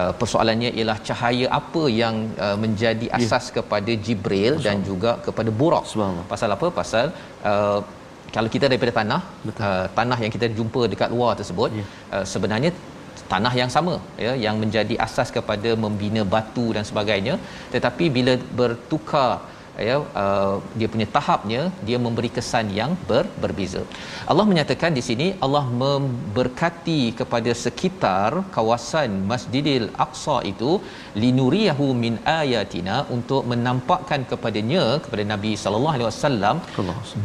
Uh, 0.00 0.12
persoalannya 0.20 0.70
ialah 0.78 0.96
cahaya 1.08 1.46
apa 1.58 1.82
yang 2.00 2.16
uh, 2.46 2.56
menjadi 2.64 3.06
asas 3.18 3.44
yeah. 3.48 3.54
kepada 3.56 3.92
Jibril 4.06 4.54
dan 4.66 4.84
juga 4.88 5.12
kepada 5.26 5.50
Burak. 5.60 5.86
Pasal 6.32 6.50
apa? 6.56 6.66
Pasal 6.78 7.06
uh, 7.50 7.80
kalau 8.36 8.48
kita 8.54 8.66
daripada 8.70 8.92
tanah 9.00 9.20
uh, 9.68 9.86
tanah 9.98 10.18
yang 10.24 10.32
kita 10.36 10.46
jumpa 10.58 10.82
dekat 10.92 11.10
luar 11.16 11.32
tersebut 11.40 11.70
yeah. 11.80 11.88
uh, 12.14 12.24
sebenarnya 12.32 12.72
tanah 13.32 13.52
yang 13.60 13.70
sama 13.76 13.94
ya 14.24 14.32
yang 14.44 14.56
menjadi 14.62 14.94
asas 15.06 15.28
kepada 15.36 15.70
membina 15.84 16.22
batu 16.34 16.66
dan 16.76 16.84
sebagainya 16.90 17.34
tetapi 17.74 18.04
bila 18.16 18.34
bertukar 18.60 19.30
ya 19.86 19.96
uh, 20.22 20.54
dia 20.78 20.88
punya 20.94 21.06
tahapnya 21.16 21.60
dia 21.88 21.98
memberi 22.06 22.30
kesan 22.36 22.66
yang 22.78 22.92
ber, 23.08 23.24
berbeza. 23.42 23.82
Allah 24.32 24.46
menyatakan 24.50 24.92
di 24.98 25.02
sini 25.08 25.26
Allah 25.46 25.64
memberkati 25.82 27.00
kepada 27.20 27.52
sekitar 27.64 28.30
kawasan 28.56 29.12
Masjidil 29.32 29.88
Aqsa 30.06 30.36
itu 30.52 30.70
linuriyahu 31.24 31.88
min 32.04 32.16
ayatina 32.38 32.98
untuk 33.16 33.42
menampakkan 33.52 34.22
kepadanya 34.32 34.84
kepada 35.06 35.24
Nabi 35.32 35.52
sallallahu 35.64 35.96
alaihi 35.96 36.08
wasallam 36.10 36.56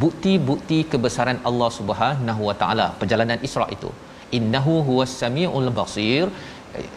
bukti-bukti 0.05 0.79
kebesaran 0.93 1.39
Allah 1.51 1.69
Subhanahu 1.79 2.41
wa 2.49 2.57
taala 2.63 2.89
perjalanan 3.03 3.39
Isra 3.49 3.67
itu. 3.77 3.91
Innahu 4.37 4.75
huwas 4.89 5.13
samiul 5.21 5.69
basir 5.79 6.25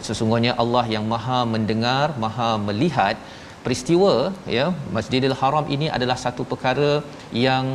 sesungguhnya 0.07 0.53
Allah 0.63 0.85
yang 0.95 1.05
Maha 1.13 1.39
mendengar, 1.55 2.07
Maha 2.23 2.49
melihat 2.67 3.17
peristiwa 3.67 4.13
ya 4.57 4.65
Masjidil 4.95 5.37
Haram 5.43 5.67
ini 5.75 5.87
adalah 5.97 6.17
satu 6.25 6.43
perkara 6.51 6.91
yang 7.45 7.65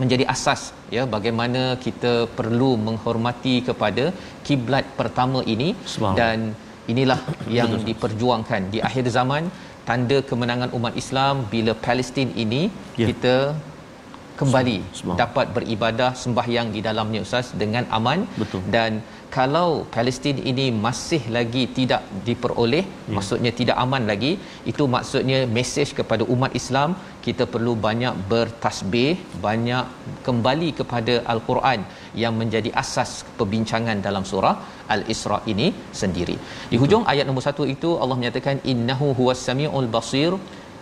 menjadi 0.00 0.24
asas 0.34 0.62
ya 0.96 1.02
bagaimana 1.14 1.62
kita 1.84 2.12
perlu 2.38 2.70
menghormati 2.86 3.54
kepada 3.68 4.04
kiblat 4.46 4.84
pertama 5.00 5.40
ini. 5.54 5.70
Dan 6.20 6.38
inilah 6.92 7.20
yang 7.58 7.72
diperjuangkan. 7.88 8.62
Di 8.74 8.78
akhir 8.88 9.04
zaman 9.16 9.44
tanda 9.88 10.18
kemenangan 10.30 10.70
umat 10.78 10.94
Islam 11.02 11.34
bila 11.52 11.72
Palestin 11.86 12.30
ini 12.44 12.62
ya. 13.00 13.06
kita 13.08 13.34
kembali 14.40 14.76
dapat 15.22 15.46
beribadah 15.56 16.10
sembahyang 16.24 16.68
di 16.74 16.82
dalamnya 16.88 17.22
ustaz 17.26 17.46
dengan 17.62 17.86
aman. 17.98 18.20
Betul. 18.40 18.60
dan 18.74 18.92
kalau 19.36 19.68
Palestin 19.94 20.36
ini 20.50 20.66
masih 20.84 21.20
lagi 21.36 21.62
tidak 21.78 22.02
diperoleh 22.26 22.84
ya. 22.84 23.14
maksudnya 23.16 23.52
tidak 23.60 23.76
aman 23.84 24.04
lagi 24.10 24.32
itu 24.70 24.84
maksudnya 24.94 25.38
mesej 25.56 25.90
kepada 25.98 26.24
umat 26.34 26.52
Islam 26.60 26.90
kita 27.26 27.44
perlu 27.54 27.72
banyak 27.86 28.14
bertasbih 28.30 29.12
banyak 29.46 29.84
kembali 30.26 30.68
kepada 30.80 31.14
al-Quran 31.32 31.80
yang 32.22 32.34
menjadi 32.40 32.72
asas 32.82 33.10
perbincangan 33.38 34.00
dalam 34.06 34.24
surah 34.30 34.54
al-Isra 34.94 35.38
ini 35.52 35.66
sendiri. 36.00 36.36
Di 36.72 36.76
hujung 36.82 37.04
ayat 37.12 37.26
nombor 37.28 37.44
satu 37.48 37.64
itu 37.74 37.90
Allah 38.02 38.16
menyatakan 38.20 38.58
innahu 38.72 39.08
huwas 39.18 39.42
samiul 39.48 39.90
basir 39.96 40.32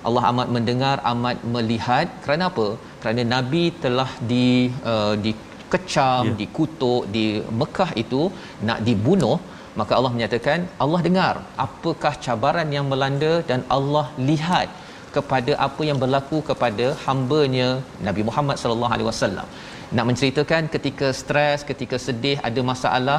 Allah 0.09 0.23
amat 0.31 0.49
mendengar 0.57 0.97
amat 1.13 1.37
melihat. 1.57 2.07
Kerana 2.25 2.45
apa? 2.53 2.69
Kerana 3.03 3.23
nabi 3.35 3.65
telah 3.85 4.11
di 4.33 4.47
uh, 4.93 5.15
dikecam 5.27 6.25
yeah. 6.29 6.39
dikutuk 6.41 7.03
di 7.17 7.27
Mekah 7.61 7.91
itu 8.03 8.23
nak 8.69 8.81
dibunuh. 8.89 9.37
Maka 9.81 9.93
Allah 9.99 10.13
menyatakan 10.17 10.61
Allah 10.85 11.01
dengar. 11.07 11.35
Apakah 11.67 12.13
cabaran 12.27 12.69
yang 12.77 12.87
melanda 12.93 13.33
dan 13.51 13.63
Allah 13.77 14.07
lihat 14.29 14.69
kepada 15.17 15.53
apa 15.67 15.83
yang 15.89 15.99
berlaku 16.03 16.39
kepada 16.51 16.87
hamba-Nya 17.07 17.69
Nabi 18.09 18.23
Muhammad 18.29 18.57
sallallahu 18.63 18.95
alaihi 18.97 19.09
wasallam? 19.13 19.49
Nak 19.97 20.07
menceritakan 20.11 20.63
ketika 20.75 21.09
stres 21.21 21.61
ketika 21.71 21.97
sedih 22.07 22.39
ada 22.49 22.61
masalah 22.73 23.19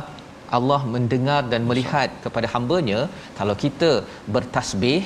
Allah 0.58 0.82
mendengar 0.96 1.42
dan 1.52 1.62
melihat 1.70 2.10
kepada 2.26 2.48
hamba-Nya. 2.56 3.00
Kalau 3.40 3.56
kita 3.64 3.92
bertasbih 4.36 5.02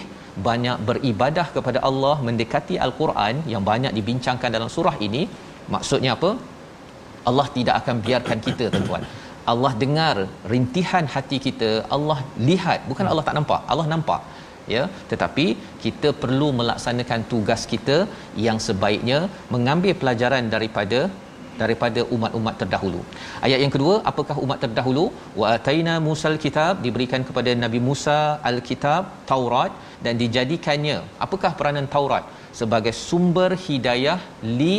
banyak 0.48 0.78
beribadah 0.90 1.48
kepada 1.56 1.80
Allah 1.90 2.16
mendekati 2.28 2.76
al-Quran 2.86 3.36
yang 3.54 3.64
banyak 3.72 3.94
dibincangkan 3.98 4.52
dalam 4.56 4.70
surah 4.76 4.96
ini 5.08 5.24
maksudnya 5.76 6.12
apa? 6.18 6.32
Allah 7.30 7.48
tidak 7.58 7.76
akan 7.82 7.96
biarkan 8.06 8.40
kita 8.48 8.66
tuan-tuan. 8.74 9.04
Allah 9.52 9.72
dengar 9.84 10.16
rintihan 10.52 11.06
hati 11.14 11.38
kita 11.48 11.70
Allah 11.96 12.20
lihat. 12.50 12.80
Bukan 12.90 13.06
Allah 13.12 13.26
tak 13.28 13.36
nampak 13.40 13.62
Allah 13.74 13.88
nampak 13.94 14.22
ya. 14.76 14.84
Tetapi 15.12 15.46
kita 15.84 16.12
perlu 16.24 16.48
melaksanakan 16.60 17.22
tugas 17.32 17.64
kita 17.74 17.98
yang 18.46 18.58
sebaiknya 18.68 19.20
mengambil 19.56 19.94
pelajaran 20.02 20.48
daripada 20.56 21.02
daripada 21.62 22.02
umat-umat 22.16 22.56
terdahulu. 22.62 23.02
Ayat 23.46 23.60
yang 23.64 23.74
kedua, 23.76 23.94
apakah 24.12 24.36
umat 24.46 24.60
terdahulu? 24.64 25.06
Wa 25.42 25.48
ataina 25.56 25.94
Musal 26.08 26.38
kitab 26.46 26.82
diberikan 26.86 27.24
kepada 27.28 27.54
Nabi 27.64 27.80
Musa 27.88 28.18
al-kitab 28.52 29.12
Taurat 29.32 29.72
dan 30.06 30.16
dijadikannya 30.24 30.98
apakah 31.26 31.54
peranan 31.60 31.88
Taurat? 31.96 32.26
Sebagai 32.60 32.94
sumber 33.08 33.52
hidayah 33.68 34.20
li 34.60 34.76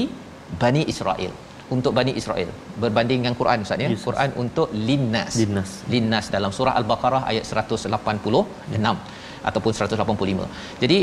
Bani 0.63 0.85
Israel. 0.93 1.33
Untuk 1.75 1.93
Bani 1.99 2.13
Israel. 2.21 2.51
Berbanding 2.83 3.19
dengan 3.25 3.37
Quran 3.41 3.65
Ustaz 3.65 3.81
ya? 3.85 3.89
Yes, 3.93 4.05
Quran 4.09 4.31
untuk 4.43 4.69
linnas. 4.89 5.33
Linnas. 5.41 5.71
Linnas 5.93 6.27
dalam 6.35 6.53
surah 6.59 6.75
al-Baqarah 6.81 7.23
ayat 7.31 7.45
186 7.49 9.23
ataupun 9.49 9.73
185 9.75 10.83
jadi 10.83 10.99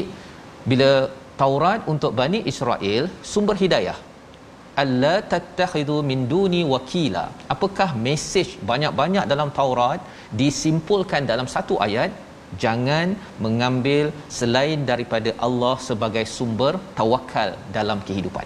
bila 0.71 0.91
Taurat 1.41 1.81
untuk 1.93 2.11
Bani 2.19 2.39
Israel 2.51 3.03
sumber 3.31 3.55
hidayah 3.63 3.97
alla 4.81 5.15
tattakhidhu 5.33 5.97
min 6.09 6.19
duni 6.31 6.61
wakila. 6.73 7.25
Apakah 7.53 7.89
mesej 8.05 8.49
banyak-banyak 8.71 9.25
dalam 9.33 9.49
Taurat 9.59 10.01
disimpulkan 10.41 11.23
dalam 11.31 11.47
satu 11.55 11.77
ayat? 11.87 12.11
Jangan 12.63 13.07
mengambil 13.45 14.05
selain 14.37 14.79
daripada 14.91 15.31
Allah 15.47 15.75
sebagai 15.89 16.25
sumber 16.37 16.73
tawakal 16.99 17.49
dalam 17.77 17.99
kehidupan. 18.07 18.45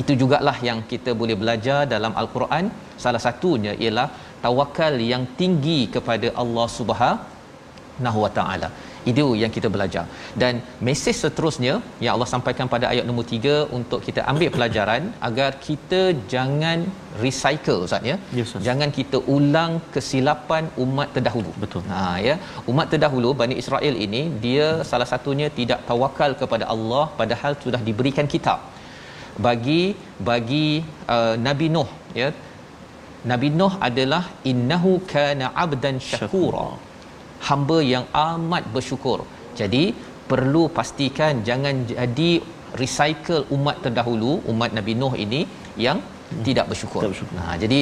Itu 0.00 0.12
jugalah 0.20 0.56
yang 0.68 0.78
kita 0.92 1.10
boleh 1.20 1.36
belajar 1.42 1.80
dalam 1.94 2.12
al-Quran. 2.22 2.66
Salah 3.04 3.22
satunya 3.26 3.72
ialah 3.84 4.08
tawakal 4.44 4.94
yang 5.12 5.24
tinggi 5.40 5.80
kepada 5.94 6.30
Allah 6.42 6.66
Subhanahu 6.78 8.18
wa 8.24 8.32
taala 8.38 8.70
itu 9.10 9.24
yang 9.42 9.52
kita 9.56 9.68
belajar. 9.74 10.04
Dan 10.42 10.54
mesej 10.86 11.16
seterusnya 11.22 11.74
yang 12.04 12.12
Allah 12.16 12.28
sampaikan 12.34 12.68
pada 12.74 12.86
ayat 12.92 13.04
nombor 13.08 13.26
3 13.36 13.56
untuk 13.78 14.00
kita 14.06 14.20
ambil 14.32 14.50
pelajaran 14.56 15.02
agar 15.28 15.50
kita 15.66 16.02
jangan 16.34 16.78
recycle 17.24 17.80
ustaz 17.86 18.10
ya? 18.10 18.16
Yes, 18.38 18.52
jangan 18.68 18.90
kita 18.98 19.18
ulang 19.36 19.72
kesilapan 19.94 20.64
umat 20.84 21.10
terdahulu. 21.16 21.52
Betul. 21.64 21.82
Ha 21.92 22.04
ya? 22.28 22.36
Umat 22.72 22.88
terdahulu 22.94 23.30
Bani 23.42 23.56
Israel 23.62 23.96
ini 24.06 24.22
dia 24.46 24.68
salah 24.92 25.08
satunya 25.12 25.48
tidak 25.58 25.82
tawakal 25.90 26.32
kepada 26.42 26.66
Allah 26.76 27.04
padahal 27.20 27.54
sudah 27.66 27.82
diberikan 27.90 28.28
kitab. 28.34 28.60
Bagi 29.46 29.82
bagi 30.30 30.66
uh, 31.14 31.34
Nabi 31.46 31.68
Nuh 31.76 31.90
ya? 32.22 32.28
Nabi 33.30 33.48
Nuh 33.58 33.74
adalah 33.88 34.24
innahu 34.50 34.92
kana 35.12 35.46
abdan 35.64 35.96
syakura 36.10 36.68
hamba 37.48 37.78
yang 37.92 38.04
amat 38.12 38.64
bersyukur. 38.76 39.18
Jadi 39.60 39.84
perlu 40.30 40.64
pastikan 40.78 41.44
jangan 41.48 41.84
jadi 41.90 42.30
recycle 42.82 43.44
umat 43.56 43.76
terdahulu, 43.84 44.32
umat 44.52 44.70
Nabi 44.78 44.92
Nuh 45.00 45.14
ini 45.24 45.40
yang 45.86 45.98
tidak 46.46 46.66
bersyukur. 46.70 47.00
Tidak 47.02 47.12
bersyukur. 47.14 47.36
Nah, 47.38 47.54
jadi 47.62 47.78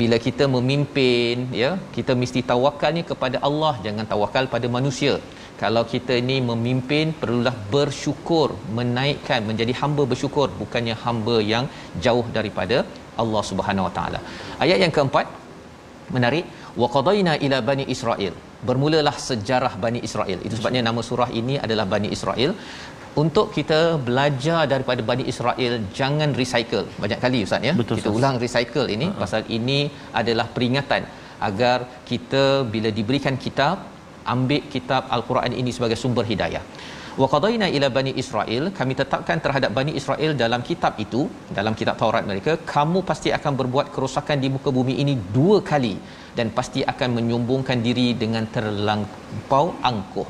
bila 0.00 0.16
kita 0.26 0.44
memimpin 0.56 1.50
ya, 1.62 1.70
kita 1.96 2.12
mesti 2.22 2.40
tawakalnya 2.50 3.02
kepada 3.10 3.38
Allah, 3.48 3.74
jangan 3.86 4.06
tawakal 4.12 4.46
pada 4.54 4.68
manusia. 4.78 5.14
kalau 5.62 5.82
kita 5.92 6.14
ini 6.22 6.36
memimpin 6.50 7.06
perlulah 7.20 7.54
bersyukur 7.74 8.48
menaikkan 8.78 9.40
menjadi 9.48 9.72
hamba 9.80 10.02
bersyukur 10.12 10.46
bukannya 10.60 10.94
hamba 11.04 11.36
yang 11.52 11.64
jauh 12.04 12.26
daripada 12.36 12.78
Allah 13.22 13.42
Subhanahu 13.50 13.86
Wa 13.88 13.92
Taala. 13.98 14.20
Ayat 14.64 14.78
yang 14.84 14.92
keempat 14.96 15.26
menarik 16.16 16.44
wa 16.80 16.88
qadaina 16.96 17.34
ila 17.46 17.58
bani 17.70 17.86
Israel. 17.94 18.34
Bermulalah 18.68 19.16
sejarah 19.28 19.72
Bani 19.84 20.00
Israel. 20.08 20.38
Itu 20.46 20.54
sebabnya 20.58 20.82
nama 20.88 21.00
surah 21.08 21.30
ini 21.40 21.56
adalah 21.66 21.86
Bani 21.94 22.08
Israel 22.16 22.52
untuk 23.22 23.46
kita 23.56 23.80
belajar 24.08 24.60
daripada 24.72 25.00
Bani 25.10 25.24
Israel 25.32 25.74
jangan 25.98 26.30
recycle 26.40 26.86
banyak 27.02 27.20
kali 27.24 27.38
ustaz 27.46 27.68
ya 27.68 27.72
Betul, 27.80 27.96
kita 27.98 28.10
Ustaz. 28.10 28.18
ulang 28.18 28.36
recycle 28.44 28.88
ini 28.96 29.06
uh-huh. 29.08 29.20
pasal 29.22 29.42
ini 29.58 29.78
adalah 30.20 30.46
peringatan 30.56 31.04
agar 31.48 31.78
kita 32.10 32.44
bila 32.74 32.90
diberikan 32.98 33.36
kitab 33.44 33.76
ambil 34.34 34.62
kitab 34.74 35.02
al-Quran 35.16 35.52
ini 35.62 35.72
sebagai 35.76 35.98
sumber 36.02 36.24
hidayah 36.32 36.62
wa 37.22 37.26
qadaina 37.32 37.66
ila 37.76 37.88
bani 37.96 38.12
Israel 38.22 38.64
kami 38.78 38.94
tetapkan 39.00 39.38
terhadap 39.44 39.70
bani 39.78 39.92
Israel 40.00 40.32
dalam 40.42 40.60
kitab 40.68 40.94
itu 41.04 41.20
dalam 41.58 41.74
kitab 41.80 41.96
Taurat 42.02 42.24
mereka 42.30 42.52
kamu 42.74 43.00
pasti 43.10 43.30
akan 43.38 43.52
berbuat 43.60 43.86
kerosakan 43.94 44.40
di 44.44 44.48
muka 44.54 44.70
bumi 44.78 44.94
ini 45.02 45.14
dua 45.36 45.58
kali 45.70 45.94
dan 46.38 46.48
pasti 46.58 46.80
akan 46.92 47.10
menyombongkan 47.18 47.78
diri 47.86 48.08
dengan 48.22 48.44
terlampau 48.56 49.66
angkuh 49.90 50.26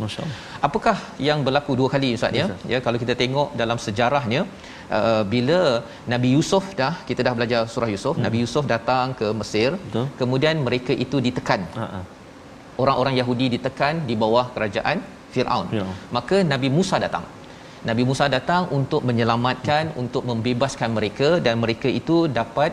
apakah 0.69 0.97
yang 1.29 1.41
berlaku 1.49 1.75
dua 1.81 1.91
kali 1.95 2.11
ustaz 2.19 2.41
ya 2.41 2.47
ya 2.73 2.81
kalau 2.87 3.01
kita 3.03 3.17
tengok 3.23 3.49
dalam 3.63 3.81
sejarahnya 3.87 4.43
uh, 4.99 5.23
bila 5.35 5.61
Nabi 6.15 6.31
Yusuf 6.37 6.67
dah 6.83 6.95
kita 7.11 7.21
dah 7.29 7.35
belajar 7.39 7.63
surah 7.75 7.91
Yusuf 7.95 8.15
hmm. 8.17 8.25
Nabi 8.27 8.39
Yusuf 8.45 8.65
datang 8.75 9.17
ke 9.23 9.29
Mesir 9.41 9.71
Betul. 9.87 10.07
kemudian 10.23 10.57
mereka 10.69 10.95
itu 11.07 11.19
ditekan 11.27 11.63
ah. 11.85 12.05
orang-orang 12.85 13.15
Yahudi 13.21 13.49
ditekan 13.57 14.07
di 14.11 14.17
bawah 14.25 14.47
kerajaan 14.55 14.99
Firaun 15.37 15.67
Firaun. 15.75 15.95
maka 16.17 16.39
Nabi 16.53 16.71
Musa 16.79 16.99
datang 17.07 17.25
Nabi 17.89 18.03
Musa 18.09 18.25
datang 18.37 18.63
untuk 18.79 19.01
menyelamatkan 19.09 19.85
untuk 20.03 20.23
membebaskan 20.31 20.91
mereka 20.99 21.29
dan 21.47 21.55
mereka 21.65 21.89
itu 22.01 22.17
dapat 22.41 22.73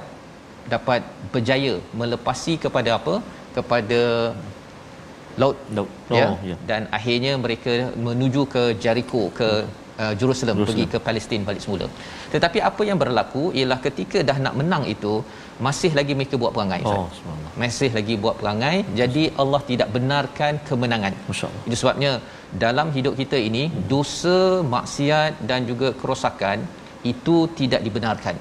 dapat 0.74 1.02
berjaya 1.34 1.74
melepasi 2.02 2.54
kepada 2.64 2.92
apa 3.00 3.16
kepada 3.58 4.02
laut 5.42 5.58
Laut. 5.78 5.90
ya 6.18 6.26
Oh, 6.32 6.36
ya. 6.50 6.56
dan 6.70 6.82
akhirnya 6.98 7.34
mereka 7.46 7.74
menuju 8.08 8.42
ke 8.56 8.64
Jericho 8.84 9.22
ke 9.40 9.50
uh, 10.02 10.14
Jerusalem, 10.22 10.56
Jerusalem. 10.58 10.68
pergi 10.70 10.86
ke 10.94 10.98
Palestin 11.08 11.42
balik 11.48 11.62
semula. 11.66 11.88
Tetapi 12.34 12.60
apa 12.70 12.82
yang 12.90 13.00
berlaku 13.04 13.44
ialah 13.60 13.80
ketika 13.88 14.22
dah 14.30 14.38
nak 14.46 14.56
menang 14.60 14.84
itu 14.96 15.14
masih 15.68 15.92
lagi 16.00 16.14
mereka 16.20 16.36
buat 16.44 16.54
perangai. 16.56 16.82
Oh, 16.92 17.06
subhanallah. 17.18 17.52
Masih 17.64 17.90
lagi 17.98 18.16
buat 18.24 18.36
perangai. 18.42 18.78
Jadi 19.02 19.24
Allah 19.42 19.62
tidak 19.72 19.90
benarkan 19.98 20.54
kemenangan. 20.70 21.14
Masya-Allah. 21.30 21.64
Itu 21.68 21.78
sebabnya 21.82 22.12
dalam 22.66 22.90
hidup 22.98 23.14
kita 23.22 23.38
ini 23.50 23.64
dosa, 23.94 24.40
maksiat 24.76 25.46
dan 25.52 25.70
juga 25.72 25.90
kerosakan 26.02 26.60
itu 27.14 27.38
tidak 27.60 27.82
dibenarkan. 27.88 28.36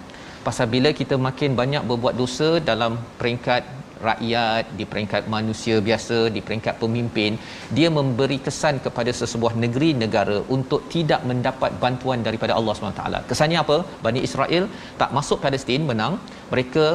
Pasal 0.46 0.66
bila 0.74 0.90
kita 1.00 1.14
makin 1.28 1.50
banyak 1.60 1.82
berbuat 1.90 2.14
dosa 2.22 2.48
dalam 2.70 2.92
peringkat 3.20 3.62
rakyat, 4.08 4.64
di 4.78 4.84
peringkat 4.90 5.22
manusia 5.36 5.76
biasa, 5.88 6.18
di 6.36 6.40
peringkat 6.46 6.74
pemimpin, 6.82 7.32
dia 7.76 7.88
memberi 7.98 8.38
kesan 8.46 8.76
kepada 8.86 9.10
sesebuah 9.20 9.54
negeri 9.64 9.90
negara 10.02 10.38
untuk 10.56 10.82
tidak 10.94 11.20
mendapat 11.30 11.72
bantuan 11.84 12.20
daripada 12.28 12.54
Allah 12.58 12.74
SWT. 12.76 13.04
Kesannya 13.32 13.58
apa? 13.64 13.78
Bani 14.06 14.22
Israel 14.28 14.66
tak 15.02 15.10
masuk 15.18 15.40
Palestin 15.46 15.82
menang, 15.90 16.14
mereka 16.52 16.86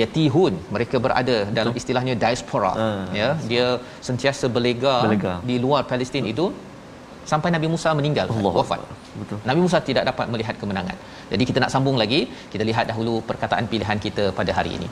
yatihun, 0.00 0.54
mereka 0.76 0.96
berada 1.06 1.36
dalam 1.58 1.74
istilahnya 1.80 2.14
diaspora. 2.24 2.72
Ah. 2.86 3.04
Ya, 3.20 3.28
dia 3.50 3.66
sentiasa 4.08 4.46
berlega, 4.56 4.94
Berlega. 5.04 5.34
di 5.50 5.58
luar 5.66 5.82
Palestin 5.92 6.26
itu 6.34 6.46
sampai 7.32 7.50
Nabi 7.56 7.68
Musa 7.74 7.90
meninggal 7.98 8.26
Allah 8.36 8.52
wafat. 8.60 8.80
Betul. 9.20 9.38
Nabi 9.48 9.60
Musa 9.64 9.78
tidak 9.88 10.04
dapat 10.10 10.26
melihat 10.32 10.54
kemenangan. 10.62 10.96
Jadi 11.32 11.44
kita 11.48 11.58
nak 11.64 11.72
sambung 11.74 11.96
lagi, 12.02 12.20
kita 12.52 12.64
lihat 12.70 12.84
dahulu 12.90 13.14
perkataan 13.30 13.66
pilihan 13.72 14.00
kita 14.06 14.24
pada 14.38 14.52
hari 14.58 14.72
ini. 14.78 14.88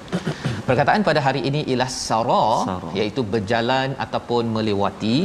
Perkataan 0.68 1.01
pada 1.09 1.20
hari 1.27 1.40
ini 1.49 1.61
ialah 1.70 1.90
sara, 2.05 2.47
Sara. 2.68 2.90
iaitu 2.99 3.23
berjalan 3.35 3.88
ataupun 4.05 4.44
melewati. 4.57 5.18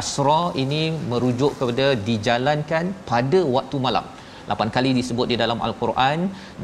Asra 0.00 0.42
ini 0.62 0.82
merujuk 1.10 1.52
kepada 1.58 1.86
dijalankan 2.08 2.84
pada 3.10 3.38
waktu 3.56 3.76
malam. 3.86 4.06
Lapan 4.50 4.68
kali 4.74 4.90
disebut 4.98 5.26
di 5.32 5.36
dalam 5.42 5.58
Al-Quran 5.66 6.18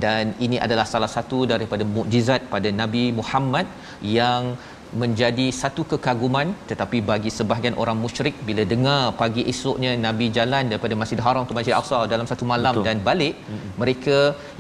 dan 0.05 0.25
ini 0.47 0.57
adalah 0.66 0.87
salah 0.92 1.11
satu 1.16 1.38
daripada 1.53 1.85
mukjizat 1.97 2.42
pada 2.55 2.68
Nabi 2.83 3.05
Muhammad 3.18 3.66
yang 4.18 4.42
menjadi 5.02 5.46
satu 5.61 5.83
kekaguman 5.92 6.48
tetapi 6.70 6.98
bagi 7.11 7.30
sebahagian 7.38 7.76
orang 7.83 7.98
musyrik 8.04 8.35
bila 8.48 8.62
dengar 8.72 9.00
pagi 9.20 9.42
esoknya 9.52 9.92
Nabi 10.07 10.26
jalan 10.37 10.70
daripada 10.72 10.94
Masjid 11.02 11.20
Haram 11.26 11.44
ke 11.48 11.52
Masjid 11.59 11.74
Aqsa 11.80 12.00
dalam 12.12 12.26
satu 12.30 12.44
malam 12.52 12.72
Betul. 12.74 12.87
dan 12.88 12.98
balik 13.09 13.35
mereka 13.83 14.18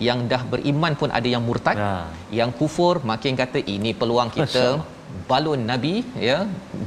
yang 0.08 0.20
dah 0.32 0.42
beriman 0.54 0.94
pun 1.02 1.10
ada 1.18 1.28
yang 1.34 1.44
murtad 1.50 1.76
Ya. 1.84 1.94
yang 2.40 2.50
kufur 2.58 2.94
makin 3.10 3.34
kata 3.42 3.60
ini 3.76 3.90
peluang 4.00 4.28
kita 4.38 4.64
balun 5.30 5.60
Nabi 5.70 5.94
ya. 6.28 6.38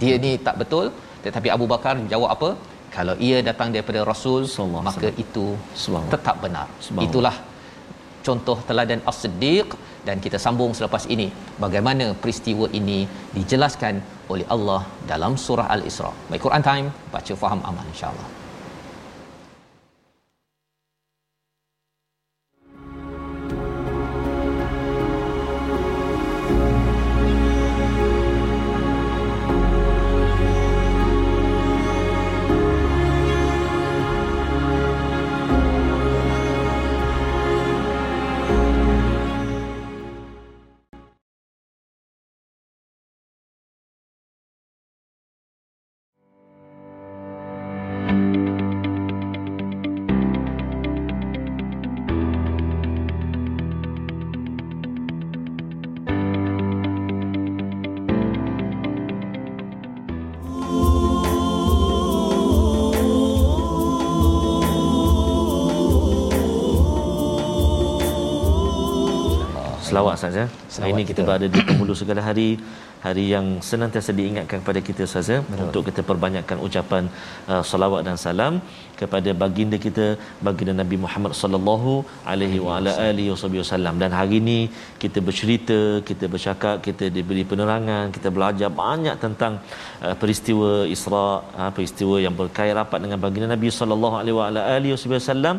Dia 0.02 0.16
ni 0.24 0.32
tak 0.48 0.56
betul. 0.62 0.86
Tetapi 1.26 1.48
Abu 1.56 1.66
Bakar 1.74 1.94
jawab 2.14 2.30
apa? 2.36 2.50
Kalau 2.96 3.16
ia 3.28 3.38
datang 3.50 3.70
daripada 3.76 4.00
Rasul 4.10 4.42
maka 4.88 5.08
itu 5.24 5.46
tetap 6.14 6.36
benar. 6.46 6.68
Itulah 7.08 7.36
contoh 8.28 8.58
teladan 8.70 9.02
As-Siddiq 9.12 9.68
dan 10.08 10.18
kita 10.26 10.38
sambung 10.46 10.72
selepas 10.80 11.04
ini 11.16 11.28
bagaimana 11.64 12.06
peristiwa 12.22 12.68
ini 12.80 13.00
dijelaskan 13.38 13.96
oleh 14.34 14.48
Allah 14.56 14.82
dalam 15.12 15.36
surah 15.46 15.68
Al-Isra. 15.76 16.12
Baik 16.32 16.44
Quran 16.48 16.64
Time, 16.70 16.88
baca 17.16 17.34
faham 17.44 17.62
amal 17.70 17.86
insya-Allah. 17.94 18.28
Selawat 70.18 70.34
saja. 70.34 70.44
Hari 70.82 70.92
ini 70.94 71.04
kita 71.10 71.22
kita. 71.22 71.26
berada 71.28 71.48
di 71.56 71.60
penghulu 71.68 71.94
segala 72.02 72.22
hari, 72.28 72.50
hari 73.06 73.26
yang 73.34 73.48
senantiasa 73.68 74.12
diingatkan 74.20 74.60
kepada 74.62 74.80
kita 74.88 75.06
saja 75.14 75.36
untuk 75.64 75.82
kita 75.90 76.02
perbanyakkan 76.10 76.58
ucapan 76.68 77.04
uh, 77.52 77.62
salawat 77.72 78.02
dan 78.08 78.18
salam 78.24 78.54
kepada 79.02 79.30
baginda 79.42 79.78
kita 79.86 80.06
baginda 80.48 80.74
Nabi 80.82 80.98
Muhammad 81.04 81.34
sallallahu 81.42 81.94
alaihi 82.32 82.60
wa 82.66 82.72
ala 82.78 82.92
alihi 83.10 83.30
wasallam 83.36 83.96
dan 84.04 84.12
hari 84.20 84.42
ini 84.44 84.60
kita 85.04 85.22
bercerita, 85.28 85.80
kita 86.10 86.26
bercakap, 86.34 86.76
kita 86.88 87.08
diberi 87.18 87.46
penerangan, 87.52 88.06
kita 88.18 88.32
belajar 88.38 88.72
banyak 88.84 89.18
tentang 89.26 89.56
uh, 90.06 90.16
peristiwa 90.24 90.72
Isra, 90.96 91.30
uh, 91.62 91.72
peristiwa 91.78 92.18
yang 92.26 92.34
berkait 92.42 92.74
rapat 92.82 93.02
dengan 93.06 93.22
baginda 93.26 93.50
Nabi 93.56 93.70
sallallahu 93.80 94.18
alaihi 94.22 94.38
wa 94.42 94.48
ala 94.50 94.64
alihi 94.78 94.94
wasallam 94.98 95.58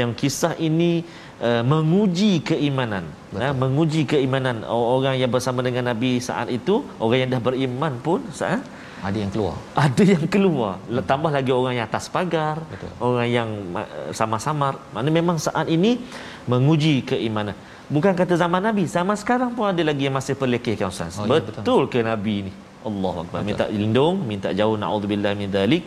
yang 0.00 0.10
kisah 0.20 0.54
ini 0.68 0.92
uh, 1.40 1.62
menguji 1.64 2.44
keimanan. 2.44 3.04
Uh, 3.34 3.54
menguji 3.54 4.04
keimanan 4.04 4.62
orang 4.68 5.16
yang 5.16 5.30
bersama 5.30 5.60
dengan 5.64 5.90
Nabi 5.90 6.20
saat 6.20 6.48
itu 6.48 6.84
orang 7.02 7.18
yang 7.26 7.30
dah 7.34 7.42
beriman 7.42 7.92
pun 8.00 8.20
saat 8.30 8.62
Ada 9.00 9.16
yang 9.16 9.30
keluar. 9.32 9.56
ada 9.72 10.02
yang 10.04 10.24
keluar. 10.28 10.74
Tambah 11.08 11.30
lagi 11.32 11.50
orang 11.56 11.72
yang 11.80 11.86
atas 11.88 12.12
pagar 12.12 12.60
Betul. 12.68 12.90
orang 13.00 13.28
yang 13.32 13.48
ma- 13.72 13.88
samar-samar. 14.12 14.76
Mana 14.92 15.08
memang 15.08 15.40
saat 15.40 15.66
ini 15.72 15.96
menguji 16.44 17.08
keimanan. 17.08 17.56
Bukan 17.90 18.12
kata 18.14 18.36
zaman 18.38 18.60
Nabi 18.60 18.84
zaman 18.86 19.16
sekarang 19.18 19.50
pun 19.56 19.66
ada 19.72 19.82
lagi 19.82 20.06
yang 20.06 20.14
masih 20.14 20.36
perlekehkan 20.36 20.92
ustaz. 20.92 21.16
Oh, 21.16 21.24
ya, 21.26 21.40
betul. 21.40 21.62
betul 21.64 21.82
ke 21.90 21.98
Nabi 22.04 22.34
ni? 22.46 22.52
Allah 22.80 23.14
Akbar. 23.24 23.40
Minta 23.44 23.64
lindung 23.68 24.16
minta 24.24 24.48
jauh 24.56 24.76
naudzubillah 24.76 25.32
min 25.36 25.48
dalik 25.52 25.84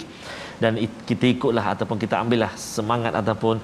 dan 0.63 0.73
it, 0.85 0.93
kita 1.09 1.25
ikutlah 1.35 1.65
ataupun 1.73 1.97
kita 2.03 2.15
ambillah 2.23 2.51
semangat 2.73 3.13
ataupun 3.21 3.55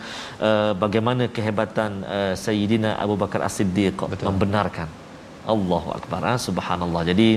uh, 0.48 0.72
bagaimana 0.84 1.26
kehebatan 1.36 1.92
uh, 2.16 2.34
Sayyidina 2.46 2.92
Abu 3.06 3.16
Bakar 3.24 3.42
As-Siddiq 3.50 3.96
Betul. 4.14 4.28
membenarkan 4.30 4.90
Allahu 5.54 5.90
akbar. 5.98 6.22
Ha? 6.30 6.34
Subhanallah. 6.48 7.02
Jadi 7.10 7.28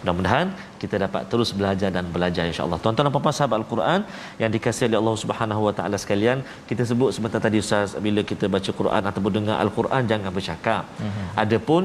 mudah-mudahan 0.00 0.48
kita 0.82 0.96
dapat 1.04 1.22
terus 1.30 1.50
belajar 1.58 1.90
dan 1.96 2.04
belajar 2.16 2.44
insya-Allah. 2.50 2.78
Tuan-tuan 2.82 3.06
dan 3.06 3.12
puan-puan 3.14 3.36
sahabat 3.38 3.56
Al-Quran 3.60 4.00
yang 4.42 4.50
dikasihi 4.56 4.86
oleh 4.90 4.98
Allah 5.02 5.16
Subhanahu 5.24 5.62
wa 5.66 5.72
taala 5.78 5.96
sekalian, 6.04 6.40
kita 6.70 6.82
sebut 6.90 7.10
sebentar 7.16 7.40
tadi 7.46 7.58
Ustaz 7.64 7.96
bila 8.06 8.22
kita 8.30 8.46
baca 8.56 8.70
Quran 8.80 9.02
ataupun 9.10 9.32
dengar 9.38 9.56
Al-Quran 9.64 10.02
jangan 10.12 10.32
bercakap. 10.38 10.82
Mm-hmm. 10.86 11.26
Adapun 11.44 11.82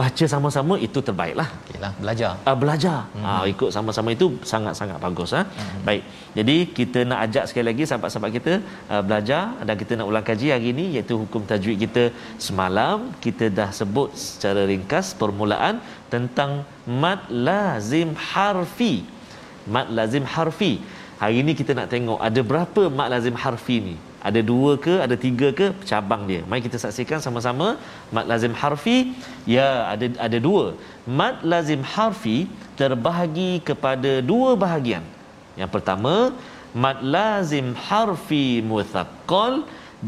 baca 0.00 0.24
sama-sama 0.32 0.74
itu 0.86 0.98
terbaiklah. 1.08 1.48
Okeylah, 1.64 1.92
belajar. 2.02 2.30
Uh, 2.48 2.56
belajar. 2.62 2.98
Mm-hmm. 3.08 3.26
Uh, 3.32 3.44
ikut 3.52 3.70
sama-sama 3.76 4.08
itu 4.16 4.26
sangat-sangat 4.52 4.98
bagus 5.04 5.30
ah. 5.38 5.44
Mm-hmm. 5.48 5.82
Baik. 5.88 6.02
Jadi 6.38 6.56
kita 6.78 6.98
nak 7.10 7.20
ajak 7.26 7.44
sekali 7.48 7.66
lagi 7.70 7.84
sahabat-sahabat 7.90 8.30
kita 8.38 8.52
uh, 8.92 9.02
belajar 9.08 9.42
dan 9.66 9.74
kita 9.82 9.92
nak 9.98 10.06
ulang 10.10 10.26
kaji 10.30 10.48
hari 10.54 10.68
ini 10.74 10.84
iaitu 10.96 11.16
hukum 11.22 11.42
tajwid 11.50 11.78
kita 11.84 12.04
semalam 12.46 13.08
kita 13.26 13.48
dah 13.58 13.70
sebut 13.80 14.10
secara 14.24 14.62
ringkas 14.72 15.16
permulaan 15.22 15.80
tentang 16.14 16.52
mad 17.04 17.22
lazim 17.48 18.12
harfi. 18.30 18.94
Mad 19.74 19.88
lazim 19.98 20.26
harfi. 20.34 20.72
Hari 21.22 21.36
ini 21.42 21.52
kita 21.58 21.72
nak 21.78 21.88
tengok 21.94 22.20
ada 22.28 22.40
berapa 22.50 22.82
mad 22.98 23.08
lazim 23.16 23.36
harfi 23.44 23.78
ni 23.88 23.96
ada 24.28 24.40
dua 24.50 24.72
ke 24.84 24.94
ada 25.04 25.16
tiga 25.24 25.48
ke 25.58 25.66
cabang 25.90 26.22
dia. 26.30 26.40
Mari 26.50 26.60
kita 26.66 26.78
saksikan 26.84 27.20
sama-sama 27.26 27.68
mad 28.16 28.26
lazim 28.32 28.54
harfi. 28.62 28.98
Ya 29.56 29.68
ada 29.92 30.06
ada 30.26 30.38
dua. 30.48 30.64
Mad 31.20 31.36
lazim 31.52 31.82
harfi 31.94 32.38
terbahagi 32.80 33.52
kepada 33.68 34.12
dua 34.30 34.50
bahagian. 34.64 35.04
Yang 35.60 35.70
pertama 35.76 36.14
mad 36.84 36.98
lazim 37.16 37.68
harfi 37.88 38.46
muthaqqal 38.72 39.54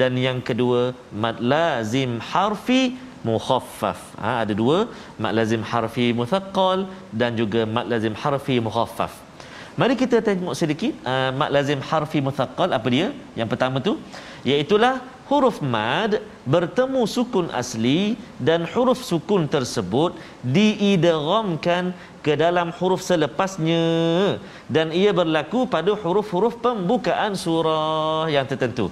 dan 0.00 0.14
yang 0.26 0.40
kedua 0.48 0.82
mad 1.24 1.38
lazim 1.52 2.18
harfi 2.32 2.82
mukhaffaf. 3.28 4.00
Ha, 4.22 4.32
ada 4.42 4.54
dua. 4.62 4.78
Mad 5.22 5.32
lazim 5.38 5.62
harfi 5.70 6.08
muthaqqal 6.20 6.78
dan 7.20 7.32
juga 7.40 7.62
mad 7.76 7.86
lazim 7.94 8.14
harfi 8.24 8.58
mukhaffaf 8.68 9.27
Mari 9.78 9.94
kita 9.94 10.18
tengok 10.18 10.58
sedikit 10.58 10.90
uh, 11.06 11.30
mad 11.30 11.54
lazim 11.54 11.78
harfi 11.78 12.18
muthaqqal 12.18 12.74
apa 12.74 12.88
dia? 12.90 13.14
Yang 13.38 13.48
pertama 13.54 13.78
tu 13.78 13.94
iaitulah 14.42 14.98
huruf 15.30 15.62
mad 15.62 16.18
bertemu 16.42 17.06
sukun 17.06 17.46
asli 17.54 18.18
dan 18.42 18.66
huruf 18.72 18.98
sukun 19.10 19.46
tersebut 19.46 20.18
diidghamkan 20.42 21.94
ke 22.26 22.34
dalam 22.34 22.74
huruf 22.74 23.06
selepasnya 23.06 23.84
dan 24.66 24.90
ia 24.90 25.14
berlaku 25.14 25.70
pada 25.70 25.94
huruf-huruf 25.94 26.58
pembukaan 26.58 27.38
surah 27.38 28.26
yang 28.34 28.50
tertentu. 28.50 28.90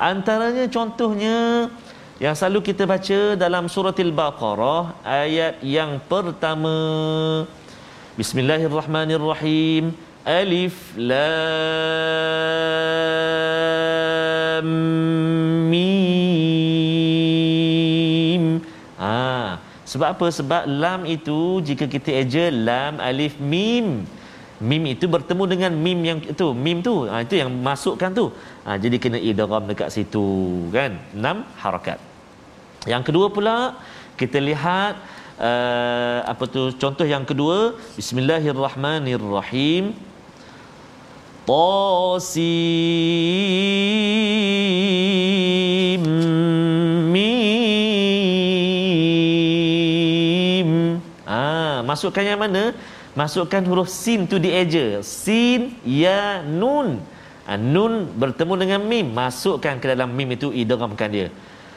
Antaranya 0.00 0.64
contohnya 0.72 1.68
yang 2.16 2.32
selalu 2.32 2.72
kita 2.72 2.88
baca 2.88 3.36
dalam 3.36 3.68
surah 3.68 3.92
Al-Baqarah 3.92 5.04
ayat 5.04 5.60
yang 5.60 6.00
pertama 6.08 6.72
Bismillahirrahmanirrahim 8.16 10.13
Alif 10.24 10.96
Lam 10.96 11.20
Mim. 15.68 15.84
Ah, 18.96 19.60
sebab 19.84 20.16
apa? 20.16 20.32
Sebab 20.32 20.64
lam 20.64 21.04
itu 21.04 21.60
jika 21.60 21.84
kita 21.84 22.24
eja 22.24 22.48
lam 22.48 23.04
alif 23.04 23.36
mim. 23.36 24.08
Mim 24.64 24.82
itu 24.88 25.04
bertemu 25.04 25.44
dengan 25.44 25.76
mim 25.76 26.00
yang 26.00 26.16
itu, 26.24 26.56
mim 26.56 26.80
tu. 26.80 27.04
Ah, 27.04 27.20
itu 27.20 27.36
yang 27.36 27.52
masukkan 27.52 28.08
tu. 28.16 28.32
Ah, 28.64 28.80
jadi 28.80 28.96
kena 28.96 29.20
idgham 29.20 29.68
dekat 29.68 29.92
situ, 29.92 30.24
kan? 30.72 30.96
Enam 31.12 31.44
harakat. 31.60 32.00
Yang 32.88 33.12
kedua 33.12 33.28
pula 33.28 33.76
kita 34.16 34.40
lihat 34.40 34.96
uh, 35.36 36.24
apa 36.24 36.46
tu 36.46 36.70
contoh 36.78 37.04
yang 37.04 37.26
kedua 37.26 37.74
Bismillahirrahmanirrahim 37.98 40.13
Tasim 41.44 42.40
Mim 47.12 47.38
ah, 51.28 51.84
Masukkan 51.84 52.24
yang 52.24 52.40
mana? 52.40 52.72
Masukkan 53.14 53.62
huruf 53.62 53.92
sin 53.92 54.26
tu 54.26 54.42
di 54.42 54.50
eja. 54.50 54.98
Sin, 55.06 55.78
ya, 55.86 56.42
nun. 56.42 56.98
Ah, 57.46 57.60
Nun 57.60 58.10
bertemu 58.16 58.54
dengan 58.58 58.80
mim. 58.82 59.06
Masukkan 59.14 59.78
ke 59.78 59.86
dalam 59.92 60.10
mim 60.10 60.34
itu 60.34 60.50
idramkan 60.50 61.12
dia. 61.12 61.28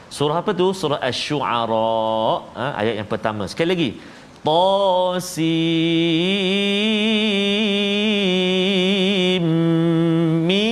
Surah 0.08 0.42
apa 0.42 0.50
tu? 0.56 0.72
Surah 0.74 0.98
Asy-Syu'ara 0.98 2.48
ah, 2.56 2.72
Ayat 2.74 3.04
yang 3.04 3.08
pertama. 3.12 3.46
Sekali 3.46 3.68
lagi. 3.70 3.90
Tasim 4.42 5.78
Mim. 9.38 10.68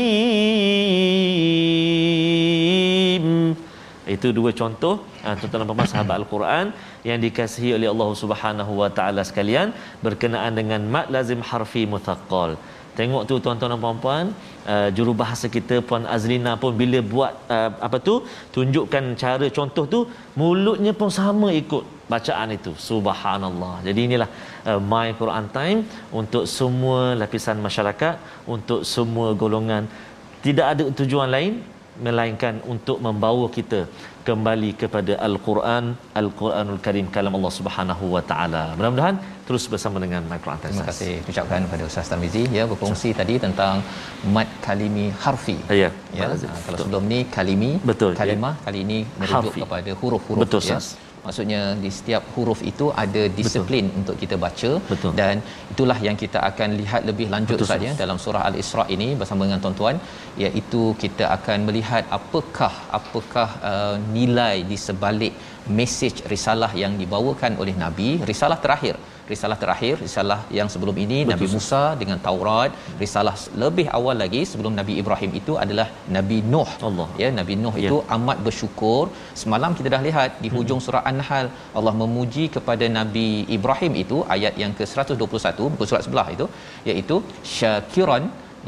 Itu 4.15 4.29
dua 4.39 4.51
contoh 4.61 4.95
ah, 5.27 5.35
Tuan-tuan 5.39 5.61
dan 5.63 5.69
puan 5.79 5.89
sahabat 5.93 6.15
Al-Quran 6.21 6.67
Yang 7.09 7.19
dikasihi 7.25 7.71
oleh 7.77 7.89
Allah 7.93 8.09
Subhanahu 8.23 8.73
Wa 8.81 8.91
Taala 8.97 9.23
sekalian 9.31 9.69
Berkenaan 10.07 10.53
dengan 10.61 10.81
Mat 10.95 11.07
lazim 11.17 11.41
harfi 11.51 11.83
muthaqqal 11.95 12.51
Tengok 12.99 13.23
tu 13.29 13.35
tuan-tuan 13.45 13.71
dan 13.75 13.81
puan-puan 13.85 14.25
uh, 14.73 14.89
Jurubahasa 14.97 15.47
kita 15.57 15.77
Puan 15.89 16.05
Azlina 16.17 16.53
pun 16.63 16.73
Bila 16.83 16.99
buat 17.13 17.33
uh, 17.57 17.71
Apa 17.87 17.99
tu 18.09 18.15
Tunjukkan 18.55 19.05
cara 19.23 19.47
contoh 19.59 19.85
tu 19.95 20.01
Mulutnya 20.41 20.95
pun 21.01 21.11
sama 21.21 21.51
ikut 21.63 21.97
bacaan 22.13 22.49
itu. 22.59 22.73
Subhanallah. 22.89 23.83
Jadi 23.87 24.01
inilah 24.09 24.29
uh, 24.71 24.81
my 24.93 25.09
Quran 25.21 25.47
time 25.59 25.81
untuk 26.21 26.45
semua 26.59 27.01
lapisan 27.23 27.61
masyarakat 27.69 28.15
untuk 28.57 28.83
semua 28.95 29.31
golongan 29.43 29.85
tidak 30.47 30.67
ada 30.75 30.85
tujuan 31.01 31.31
lain 31.37 31.55
melainkan 32.07 32.55
untuk 32.73 32.99
membawa 33.07 33.47
kita 33.57 33.81
kembali 34.29 34.71
kepada 34.81 35.13
al-Quran 35.27 35.85
al-Quranul 36.21 36.81
Karim 36.87 37.07
kalam 37.15 37.35
Allah 37.39 37.53
Subhanahu 37.59 38.05
wa 38.15 38.23
taala 38.31 38.63
mudah-mudahan 38.79 39.17
terus 39.49 39.65
bersama 39.73 40.03
dengan 40.05 40.23
my 40.31 40.39
Quran 40.45 40.59
time 40.63 40.73
terima 40.75 40.87
kasih 40.91 41.13
ucapkan 41.33 41.67
kepada 41.67 41.83
Ustaz 41.91 42.11
Tamizi 42.13 42.43
ya 42.59 42.65
berkongsi 42.73 43.09
Betul. 43.11 43.19
tadi 43.21 43.35
tentang 43.47 43.75
mad 44.37 44.49
kalimi 44.67 45.07
harfi 45.25 45.57
ya, 45.83 45.91
ya. 46.21 46.27
kalau 46.67 46.79
sebelum 46.83 47.05
ni 47.13 47.21
kalimi 47.37 47.73
Betul. 47.91 48.13
kalimah 48.23 48.55
ya. 48.59 48.65
kali 48.69 48.79
ini 48.87 48.99
merujuk 49.21 49.53
harfi. 49.53 49.63
kepada 49.65 49.91
huruf-huruf 50.03 50.43
Betul, 50.45 50.63
ya 50.71 50.81
maksudnya 51.27 51.61
di 51.85 51.91
setiap 51.99 52.23
huruf 52.35 52.61
itu 52.71 52.87
ada 53.05 53.23
disiplin 53.39 53.87
Betul. 53.89 53.99
untuk 54.01 54.17
kita 54.23 54.37
baca. 54.45 54.71
Betul. 54.93 55.13
dan 55.21 55.37
itulah 55.73 55.99
yang 56.07 56.17
kita 56.23 56.39
akan 56.51 56.69
lihat 56.81 57.03
lebih 57.11 57.27
lanjut 57.35 57.59
Betul, 57.59 57.71
saja 57.73 57.91
dalam 58.03 58.19
surah 58.25 58.43
al-Isra 58.51 58.85
ini 58.97 59.09
bersama 59.21 59.43
dengan 59.47 59.63
tuan-tuan. 59.65 59.99
Iaitu 60.45 60.83
kita 61.03 61.27
akan 61.37 61.59
melihat 61.69 62.05
apakah 62.19 62.73
apakah 63.01 63.49
uh, 63.73 63.97
nilai 64.17 64.57
di 64.71 64.79
sebalik 64.87 65.35
mesej 65.79 66.17
risalah 66.35 66.73
yang 66.83 66.95
dibawakan 67.03 67.55
oleh 67.63 67.77
nabi. 67.85 68.11
Risalah 68.33 68.59
terakhir 68.65 68.97
risalah 69.33 69.57
terakhir 69.63 69.95
risalah 70.07 70.39
yang 70.59 70.69
sebelum 70.75 70.97
ini 71.05 71.19
Betul. 71.21 71.33
Nabi 71.33 71.47
Musa 71.55 71.83
dengan 72.01 72.19
Taurat 72.27 72.71
risalah 73.03 73.35
lebih 73.65 73.87
awal 73.99 74.17
lagi 74.23 74.43
sebelum 74.53 74.73
Nabi 74.81 74.95
Ibrahim 75.03 75.33
itu 75.41 75.55
adalah 75.65 75.89
Nabi 76.17 76.39
Nuh 76.55 76.71
Allah 76.89 77.09
ya 77.23 77.31
Nabi 77.41 77.57
Nuh 77.65 77.75
ya. 77.77 77.89
itu 77.91 77.99
amat 78.17 78.41
bersyukur 78.47 79.03
semalam 79.43 79.73
kita 79.81 79.91
dah 79.95 80.03
lihat 80.09 80.31
di 80.45 80.49
hmm. 80.51 80.57
hujung 80.59 80.81
surah 80.87 81.05
An-Nahl 81.11 81.49
Allah 81.79 81.95
memuji 82.03 82.47
kepada 82.57 82.87
Nabi 82.99 83.29
Ibrahim 83.59 83.95
itu 84.05 84.19
ayat 84.37 84.57
yang 84.65 84.75
ke-121 84.81 85.71
buku 85.75 85.87
surat 85.91 86.05
sebelah 86.09 86.29
itu 86.37 86.49
iaitu 86.91 87.19
syakiran 87.57 88.25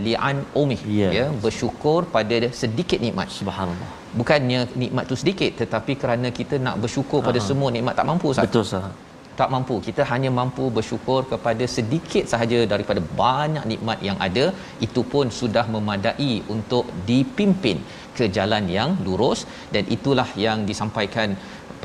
li'an 0.07 0.39
umih 0.63 0.81
ya. 1.01 1.09
ya 1.19 1.27
bersyukur 1.45 2.01
pada 2.17 2.37
sedikit 2.61 2.99
nikmat 3.07 3.29
subhanallah 3.39 3.91
bukannya 4.21 4.61
nikmat 4.83 5.05
tu 5.11 5.17
sedikit 5.23 5.53
tetapi 5.63 5.93
kerana 6.03 6.29
kita 6.39 6.57
nak 6.67 6.77
bersyukur 6.85 7.21
pada 7.29 7.41
Aha. 7.43 7.49
semua 7.51 7.69
nikmat 7.77 7.95
tak 7.99 8.07
mampu 8.11 8.31
sah. 8.37 8.45
betul 8.47 8.65
sah 8.73 8.87
tak 9.41 9.53
mampu. 9.55 9.77
Kita 9.89 10.03
hanya 10.13 10.31
mampu 10.39 10.65
bersyukur 10.79 11.21
kepada 11.33 11.65
sedikit 11.77 12.25
sahaja 12.33 12.59
daripada 12.73 13.01
banyak 13.23 13.65
nikmat 13.73 13.99
yang 14.09 14.19
ada. 14.27 14.47
Itu 14.87 15.03
pun 15.13 15.27
sudah 15.41 15.65
memadai 15.75 16.33
untuk 16.55 16.87
dipimpin 17.11 17.79
ke 18.19 18.27
jalan 18.39 18.67
yang 18.79 18.91
lurus. 19.07 19.43
Dan 19.75 19.85
itulah 19.97 20.29
yang 20.47 20.61
disampaikan 20.71 21.31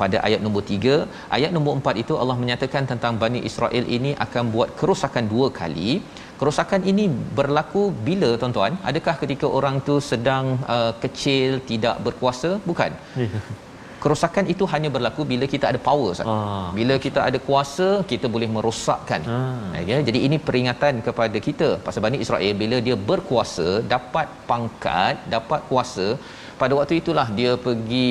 pada 0.00 0.16
ayat 0.26 0.40
nombor 0.44 0.62
3 0.76 0.94
ayat 1.36 1.50
nombor 1.56 1.72
4 1.80 2.02
itu 2.02 2.14
Allah 2.22 2.36
menyatakan 2.42 2.84
tentang 2.92 3.14
Bani 3.22 3.40
Israel 3.50 3.84
ini 3.96 4.12
akan 4.24 4.44
buat 4.54 4.70
kerosakan 4.80 5.26
dua 5.34 5.48
kali. 5.60 5.92
Kerosakan 6.40 6.82
ini 6.90 7.04
berlaku 7.38 7.82
bila 8.08 8.30
tuan-tuan? 8.40 8.74
Adakah 8.90 9.14
ketika 9.22 9.46
orang 9.58 9.76
tu 9.88 9.94
sedang 10.10 10.44
uh, 10.76 10.92
kecil 11.04 11.62
tidak 11.70 11.96
berkuasa? 12.06 12.50
Bukan 12.70 12.90
kerosakan 14.04 14.44
itu 14.54 14.64
hanya 14.72 14.88
berlaku 14.94 15.22
bila 15.32 15.46
kita 15.54 15.66
ada 15.70 15.80
power 15.88 16.08
Ustaz. 16.14 16.30
Ah. 16.32 16.68
Bila 16.78 16.94
kita 17.06 17.20
ada 17.28 17.38
kuasa, 17.48 17.88
kita 18.12 18.26
boleh 18.34 18.48
merosakkan. 18.56 19.22
Ah. 19.36 19.82
Ya, 19.90 19.98
jadi 20.08 20.18
ini 20.28 20.38
peringatan 20.48 21.00
kepada 21.08 21.40
kita 21.48 21.68
pasal 21.86 22.04
Bani 22.06 22.20
Israel 22.26 22.54
bila 22.62 22.78
dia 22.88 22.96
berkuasa, 23.10 23.68
dapat 23.94 24.28
pangkat, 24.50 25.16
dapat 25.36 25.62
kuasa, 25.70 26.08
pada 26.60 26.72
waktu 26.80 26.94
itulah 27.02 27.26
dia 27.40 27.52
pergi 27.66 28.08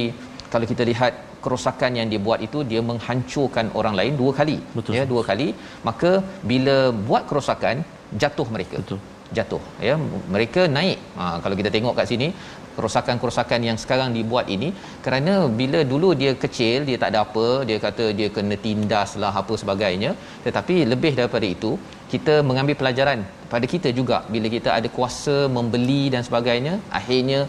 kalau 0.54 0.68
kita 0.72 0.84
lihat 0.92 1.14
kerosakan 1.44 1.92
yang 2.00 2.10
dibuat 2.14 2.40
itu 2.48 2.60
dia 2.72 2.82
menghancurkan 2.90 3.68
orang 3.80 3.96
lain 4.00 4.14
dua 4.22 4.32
kali 4.40 4.58
Betul. 4.76 4.96
ya 4.98 5.04
dua 5.14 5.22
kali 5.30 5.48
maka 5.88 6.12
bila 6.52 6.78
buat 7.08 7.24
kerosakan 7.30 7.78
jatuh 8.22 8.48
mereka 8.56 8.78
Betul. 8.84 9.00
jatuh 9.38 9.62
ya 9.88 9.96
mereka 10.36 10.62
naik 10.78 11.00
ha, 11.20 11.26
kalau 11.44 11.56
kita 11.62 11.70
tengok 11.76 11.96
kat 12.00 12.08
sini 12.12 12.28
kerosakan-kerosakan 12.76 13.62
yang 13.70 13.78
sekarang 13.84 14.10
dibuat 14.18 14.48
ini 14.56 14.70
kerana 15.06 15.34
bila 15.60 15.80
dulu 15.92 16.10
dia 16.22 16.34
kecil 16.44 16.88
dia 16.90 16.98
tak 17.04 17.12
ada 17.14 17.20
apa 17.26 17.48
dia 17.70 17.78
kata 17.86 18.06
dia 18.20 18.30
kena 18.36 18.58
tindas 18.66 19.14
lah 19.24 19.34
apa 19.42 19.56
sebagainya. 19.64 20.12
Tetapi 20.46 20.76
lebih 20.94 21.14
daripada 21.20 21.48
itu 21.56 21.72
kita 22.14 22.36
mengambil 22.50 22.78
pelajaran 22.82 23.22
pada 23.54 23.66
kita 23.74 23.90
juga. 24.00 24.20
Bila 24.34 24.50
kita 24.56 24.70
ada 24.78 24.90
kuasa 24.98 25.38
membeli 25.58 26.04
dan 26.14 26.22
sebagainya 26.28 26.76
akhirnya 27.00 27.40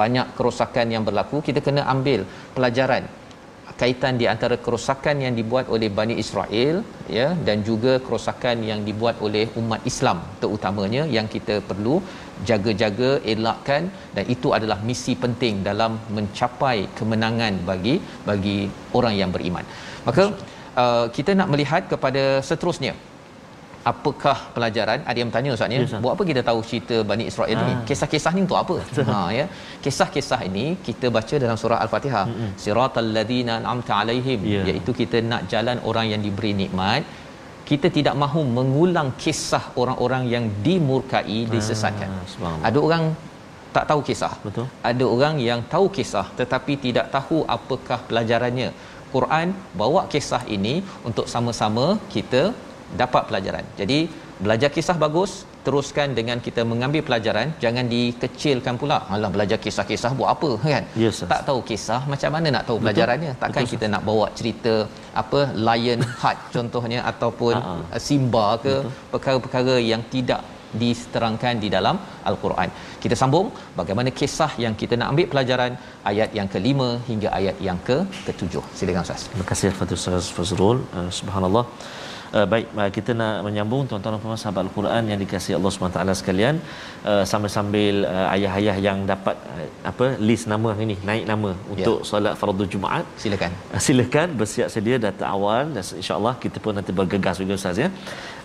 banyak 0.00 0.28
kerosakan 0.38 0.88
yang 0.94 1.04
berlaku 1.08 1.38
kita 1.48 1.62
kena 1.66 1.84
ambil 1.94 2.22
pelajaran 2.56 3.04
kaitan 3.80 4.14
di 4.20 4.26
antara 4.32 4.56
kerosakan 4.64 5.16
yang 5.24 5.34
dibuat 5.38 5.66
oleh 5.74 5.88
Bani 5.98 6.14
Israel 6.22 6.76
ya 7.18 7.28
dan 7.46 7.58
juga 7.68 7.92
kerosakan 8.06 8.56
yang 8.70 8.80
dibuat 8.88 9.16
oleh 9.26 9.44
umat 9.60 9.80
Islam 9.90 10.18
terutamanya 10.42 11.02
yang 11.16 11.26
kita 11.34 11.56
perlu 11.70 11.96
jaga-jaga 12.50 13.10
elakkan 13.32 13.82
dan 14.16 14.24
itu 14.34 14.48
adalah 14.56 14.78
misi 14.88 15.14
penting 15.24 15.54
dalam 15.68 15.94
mencapai 16.16 16.76
kemenangan 16.98 17.54
bagi 17.70 17.94
bagi 18.28 18.58
orang 18.98 19.16
yang 19.20 19.30
beriman. 19.36 19.64
Maka 20.08 20.24
uh, 20.82 21.06
kita 21.16 21.32
nak 21.40 21.50
melihat 21.54 21.82
kepada 21.94 22.22
seterusnya. 22.50 22.94
Apakah 23.90 24.36
pelajaran? 24.54 24.98
Ada 25.10 25.18
yang 25.20 25.28
bertanya 25.30 25.50
ustaz 25.54 25.72
ya? 25.74 25.78
Ya, 25.78 25.86
Ustaz. 25.86 26.02
buat 26.04 26.12
apa 26.14 26.24
kita 26.28 26.40
tahu 26.48 26.58
cerita 26.68 26.96
Bani 27.10 27.24
Israel 27.30 27.58
ni? 27.68 27.72
Ah. 27.76 27.80
kisah-kisah 27.88 28.32
ni 28.36 28.40
untuk 28.46 28.58
apa? 28.60 28.74
Ha 29.10 29.16
ya. 29.38 29.46
Kisah-kisah 29.84 30.40
ini 30.48 30.64
kita 30.88 31.06
baca 31.16 31.34
dalam 31.44 31.56
surah 31.62 31.78
al-Fatihah. 31.84 32.24
Siratal 32.64 33.10
ladzina 33.16 33.54
an'amta 33.58 33.94
alaihim. 34.02 34.40
Ya. 34.54 34.62
iaitu 34.70 34.92
kita 35.00 35.18
nak 35.32 35.50
jalan 35.54 35.80
orang 35.90 36.06
yang 36.12 36.22
diberi 36.26 36.52
nikmat 36.62 37.02
kita 37.72 37.88
tidak 37.96 38.14
mahu 38.22 38.40
mengulang 38.56 39.08
kisah 39.22 39.64
orang-orang 39.82 40.24
yang 40.32 40.44
dimurkai 40.64 41.38
disesatkan. 41.52 42.10
Ah, 42.48 42.56
ada 42.68 42.78
orang 42.86 43.04
tak 43.76 43.84
tahu 43.90 44.00
kisah. 44.08 44.34
Betul. 44.46 44.66
ada 44.90 45.04
orang 45.14 45.34
yang 45.48 45.60
tahu 45.74 45.86
kisah 45.96 46.26
tetapi 46.40 46.72
tidak 46.86 47.06
tahu 47.16 47.38
apakah 47.56 47.98
pelajarannya. 48.08 48.68
Quran 49.14 49.48
bawa 49.80 50.02
kisah 50.12 50.42
ini 50.56 50.74
untuk 51.08 51.26
sama-sama 51.32 51.86
kita 52.14 52.42
dapat 53.00 53.22
pelajaran. 53.28 53.64
Jadi 53.80 53.98
belajar 54.44 54.70
kisah 54.76 54.96
bagus 55.04 55.32
teruskan 55.66 56.08
dengan 56.18 56.38
kita 56.46 56.62
mengambil 56.70 57.02
pelajaran 57.08 57.48
jangan 57.64 57.86
dikecilkan 57.94 58.76
pula 58.82 58.96
alah 59.14 59.30
belajar 59.34 59.58
kisah-kisah 59.64 60.12
buat 60.20 60.30
apa 60.34 60.50
kan 60.74 60.84
Ustaz. 61.10 61.28
tak 61.32 61.42
tahu 61.48 61.60
kisah 61.70 62.00
macam 62.12 62.32
mana 62.36 62.48
nak 62.56 62.64
tahu 62.70 62.78
pelajarannya 62.84 63.32
takkan 63.42 63.64
Betul, 63.64 63.72
kita 63.74 63.86
nak 63.94 64.02
bawa 64.08 64.26
cerita 64.38 64.74
apa 65.22 65.40
lion 65.68 66.02
heart 66.22 66.40
contohnya 66.56 67.00
ataupun 67.12 67.54
ha. 67.66 68.00
simba 68.08 68.46
ke 68.64 68.74
perkara-perkara 69.14 69.76
yang 69.92 70.04
tidak 70.16 70.42
diterangkan 70.80 71.54
di 71.62 71.68
dalam 71.74 71.96
al-Quran. 72.30 72.68
Kita 73.02 73.14
sambung 73.22 73.46
bagaimana 73.80 74.10
kisah 74.20 74.50
yang 74.64 74.74
kita 74.82 74.94
nak 75.00 75.10
ambil 75.12 75.26
pelajaran 75.32 75.72
ayat 76.10 76.30
yang 76.38 76.48
kelima 76.54 76.88
hingga 77.10 77.28
ayat 77.38 77.56
yang 77.68 77.78
ke 77.88 77.98
ketujuh. 78.28 78.64
Silakan 78.78 79.04
Ustaz. 79.06 79.24
Terima 79.32 79.46
kasih 79.50 79.68
Ustaz 79.98 80.28
Fazrul. 80.36 80.78
Uh, 80.98 81.10
subhanallah. 81.20 81.64
Uh, 82.38 82.46
baik, 82.52 82.66
uh, 82.80 82.90
kita 82.96 83.10
nak 83.20 83.34
menyambung 83.46 83.82
tuan-tuan 83.88 84.14
dan 84.14 84.20
puan 84.22 84.38
sahabat 84.42 84.62
Al-Quran 84.66 85.02
yang 85.10 85.18
dikasihi 85.22 85.54
Allah 85.58 85.72
SWT 85.72 86.14
sekalian. 86.20 86.54
Uh, 87.10 87.24
sambil-sambil 87.30 87.94
uh, 88.12 88.26
ayah-ayah 88.34 88.76
yang 88.86 88.98
dapat 89.10 89.36
uh, 89.52 89.66
apa 89.90 90.06
list 90.28 90.46
nama 90.52 90.70
ini 90.84 90.96
naik 91.08 91.24
nama 91.32 91.50
untuk 91.74 91.98
solat 92.10 92.34
fardu 92.40 92.66
Jumaat. 92.74 93.04
Silakan. 93.24 93.52
Uh, 93.74 93.80
silakan 93.86 94.28
bersiap 94.40 94.70
sedia 94.74 94.96
data 95.06 95.26
awal 95.34 95.76
dan 95.76 95.84
insyaallah 96.02 96.34
kita 96.44 96.56
pun 96.64 96.72
nanti 96.78 96.94
bergegas 97.00 97.36
juga 97.42 97.52
ustaz 97.60 97.82
ya. 97.84 97.90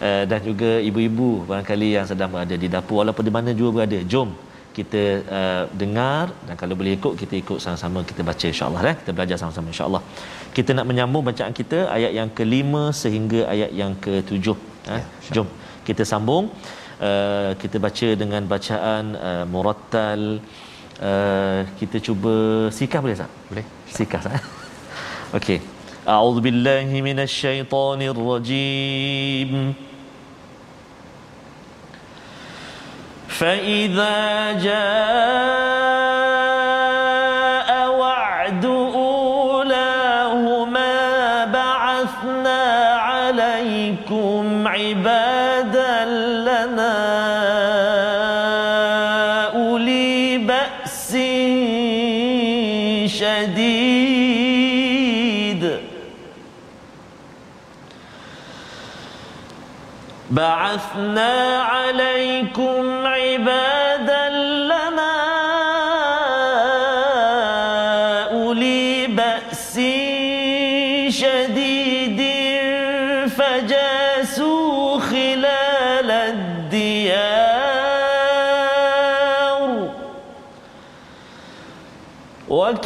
Uh, 0.07 0.23
dan 0.31 0.39
juga 0.49 0.71
ibu-ibu 0.89 1.29
barangkali 1.51 1.89
yang 1.97 2.07
sedang 2.11 2.31
berada 2.35 2.57
di 2.65 2.69
dapur 2.75 2.99
walaupun 3.01 3.23
di 3.29 3.33
mana 3.37 3.49
juga 3.59 3.71
berada 3.79 4.01
jom 4.13 4.31
kita 4.77 5.03
uh, 5.37 5.63
dengar 5.81 6.25
dan 6.47 6.55
kalau 6.61 6.73
boleh 6.79 6.93
ikut 6.97 7.13
kita 7.21 7.33
ikut 7.43 7.59
sama-sama 7.63 7.99
kita 8.09 8.21
baca 8.29 8.45
insyaallah 8.53 8.81
ya 8.87 8.93
kita 8.99 9.11
belajar 9.17 9.37
sama-sama 9.41 9.67
insyaallah 9.73 10.03
kita 10.56 10.70
nak 10.76 10.86
menyambung 10.90 11.24
bacaan 11.28 11.54
kita 11.60 11.78
ayat 11.96 12.12
yang 12.18 12.28
kelima 12.38 12.82
sehingga 13.02 13.40
ayat 13.54 13.70
yang 13.80 13.92
ketujuh 14.04 14.56
ya, 14.88 15.00
jom 15.36 15.48
kita 15.88 16.02
sambung 16.12 16.44
uh, 17.08 17.50
kita 17.62 17.76
baca 17.86 18.08
dengan 18.22 18.42
bacaan 18.54 19.04
uh, 19.28 19.44
murattal 19.52 20.22
uh, 21.10 21.60
kita 21.80 21.96
cuba 22.06 22.34
sikah 22.78 23.00
boleh 23.04 23.16
tak 23.22 23.30
Boleh. 23.50 23.66
sikah 23.96 24.20
sah. 24.24 24.42
Okey. 25.38 25.58
A'udzu 26.14 26.40
billahi 26.46 26.98
minasyaitonir 27.08 28.18
rajim. 28.30 29.52
فإذا 33.42 34.16
جاء 34.66 36.35
عليكم 44.66 44.66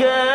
وكان 0.01 0.30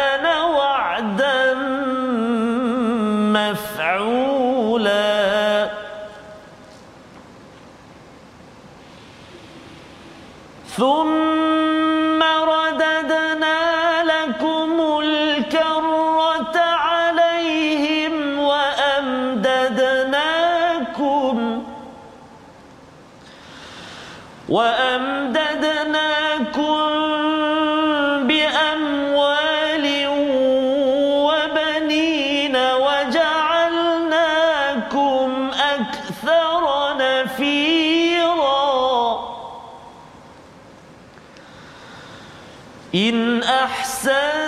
إن 42.94 43.42
أحسنتم 43.42 44.46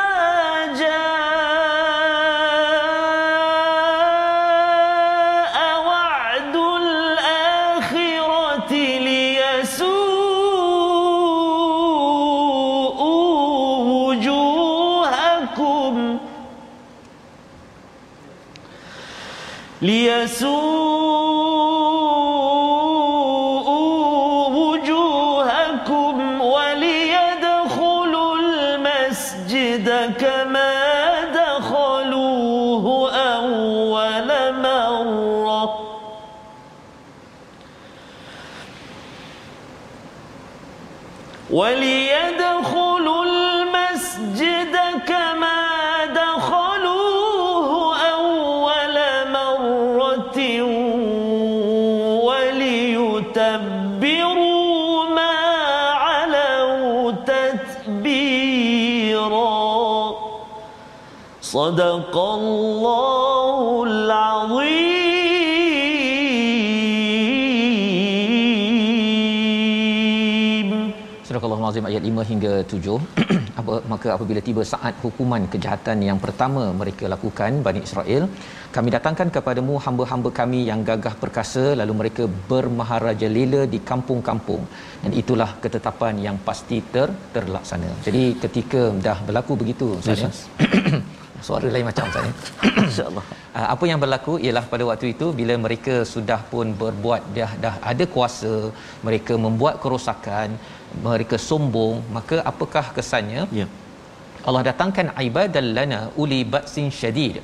صدق 61.50 62.16
الله 62.18 63.84
العظيم 63.90 65.26
Surah 71.26 71.42
Al-Azim 71.46 71.86
ayat 71.90 72.04
5 72.10 72.32
hingga 72.32 72.54
7 72.74 73.36
apa 73.60 73.76
maka 73.92 74.08
apabila 74.16 74.42
tiba 74.48 74.64
saat 74.72 74.94
hukuman 75.04 75.44
kejahatan 75.54 75.98
yang 76.08 76.20
pertama 76.26 76.64
mereka 76.82 77.06
lakukan 77.14 77.52
Bani 77.66 77.82
Israel 77.88 78.24
kami 78.76 78.90
datangkan 78.96 79.30
kepadamu 79.36 79.74
hamba-hamba 79.86 80.30
kami 80.40 80.60
yang 80.70 80.82
gagah 80.90 81.16
perkasa 81.24 81.64
lalu 81.82 81.96
mereka 82.02 82.24
bermaharaja 82.52 83.30
lela 83.38 83.62
di 83.74 83.80
kampung-kampung 83.92 84.64
dan 85.04 85.12
itulah 85.22 85.50
ketetapan 85.66 86.16
yang 86.28 86.40
pasti 86.48 86.80
ter 86.96 87.10
terlaksana 87.36 87.92
jadi 88.08 88.24
ketika 88.46 88.84
dah 89.08 89.18
berlaku 89.30 89.56
begitu 89.64 89.90
saya 90.08 90.32
suara 91.49 91.67
lain 91.75 91.87
macam 91.91 92.07
saya 92.15 92.33
insyaallah. 92.89 93.25
Uh, 93.59 93.67
apa 93.75 93.85
yang 93.91 94.01
berlaku 94.05 94.33
ialah 94.47 94.65
pada 94.73 94.85
waktu 94.91 95.07
itu 95.15 95.27
bila 95.41 95.55
mereka 95.67 95.95
sudah 96.15 96.41
pun 96.53 96.67
berbuat 96.83 97.23
dah 97.37 97.53
dah 97.65 97.75
ada 97.93 98.05
kuasa 98.15 98.53
mereka 99.09 99.35
membuat 99.47 99.77
kerosakan 99.83 100.51
mereka 101.09 101.37
sombong 101.49 101.97
maka 102.17 102.39
apakah 102.53 102.87
kesannya? 102.97 103.45
Ya 103.61 103.69
Allah 104.49 104.63
datangkan 104.69 105.07
ibadan 105.29 105.67
lana 105.77 106.01
uli 106.23 106.41
ba'sin 106.55 106.87
syadid 107.01 107.37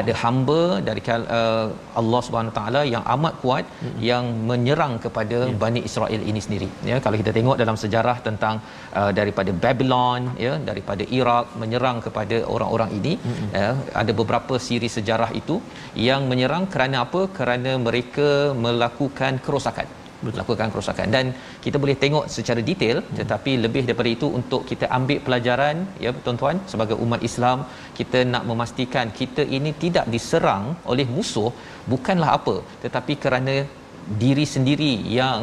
ada 0.00 0.12
hamba 0.22 0.60
dari 0.88 1.02
uh, 1.14 1.66
Allah 2.00 2.20
Subhanahu 2.26 2.54
taala 2.58 2.82
yang 2.94 3.04
amat 3.14 3.34
kuat 3.42 3.64
mm-hmm. 3.68 3.98
yang 4.10 4.24
menyerang 4.50 4.94
kepada 5.04 5.38
yeah. 5.44 5.58
Bani 5.62 5.82
Israel 5.88 6.22
ini 6.30 6.42
sendiri 6.46 6.68
ya 6.90 6.98
kalau 7.04 7.18
kita 7.22 7.32
tengok 7.38 7.58
dalam 7.62 7.78
sejarah 7.84 8.16
tentang 8.28 8.56
uh, 9.00 9.10
daripada 9.18 9.52
Babylon 9.64 10.22
ya 10.46 10.54
daripada 10.70 11.06
Iraq 11.20 11.46
menyerang 11.62 12.00
kepada 12.08 12.38
orang-orang 12.56 12.92
ini 12.98 13.14
mm-hmm. 13.18 13.48
ya 13.60 13.70
ada 14.02 14.14
beberapa 14.20 14.56
siri 14.68 14.90
sejarah 14.98 15.30
itu 15.42 15.58
yang 16.08 16.24
menyerang 16.32 16.66
kerana 16.74 16.98
apa 17.06 17.22
kerana 17.38 17.72
mereka 17.88 18.30
melakukan 18.66 19.34
kerosakan 19.46 19.88
melakukan 20.26 20.68
kerosakan. 20.72 21.08
Dan 21.16 21.26
kita 21.64 21.76
boleh 21.82 21.96
tengok 22.02 22.24
secara 22.36 22.60
detail 22.70 22.98
hmm. 23.02 23.16
tetapi 23.20 23.52
lebih 23.64 23.82
daripada 23.88 24.10
itu 24.16 24.28
untuk 24.40 24.62
kita 24.70 24.86
ambil 24.98 25.18
pelajaran 25.26 25.76
ya 26.04 26.12
tuan-tuan 26.26 26.58
sebagai 26.72 26.96
umat 27.04 27.22
Islam 27.30 27.58
kita 27.98 28.20
nak 28.32 28.44
memastikan 28.50 29.06
kita 29.20 29.44
ini 29.58 29.72
tidak 29.84 30.06
diserang 30.14 30.64
oleh 30.92 31.06
musuh 31.16 31.50
bukanlah 31.92 32.30
apa 32.38 32.56
tetapi 32.84 33.14
kerana 33.24 33.54
diri 34.24 34.46
sendiri 34.54 34.92
yang 35.18 35.40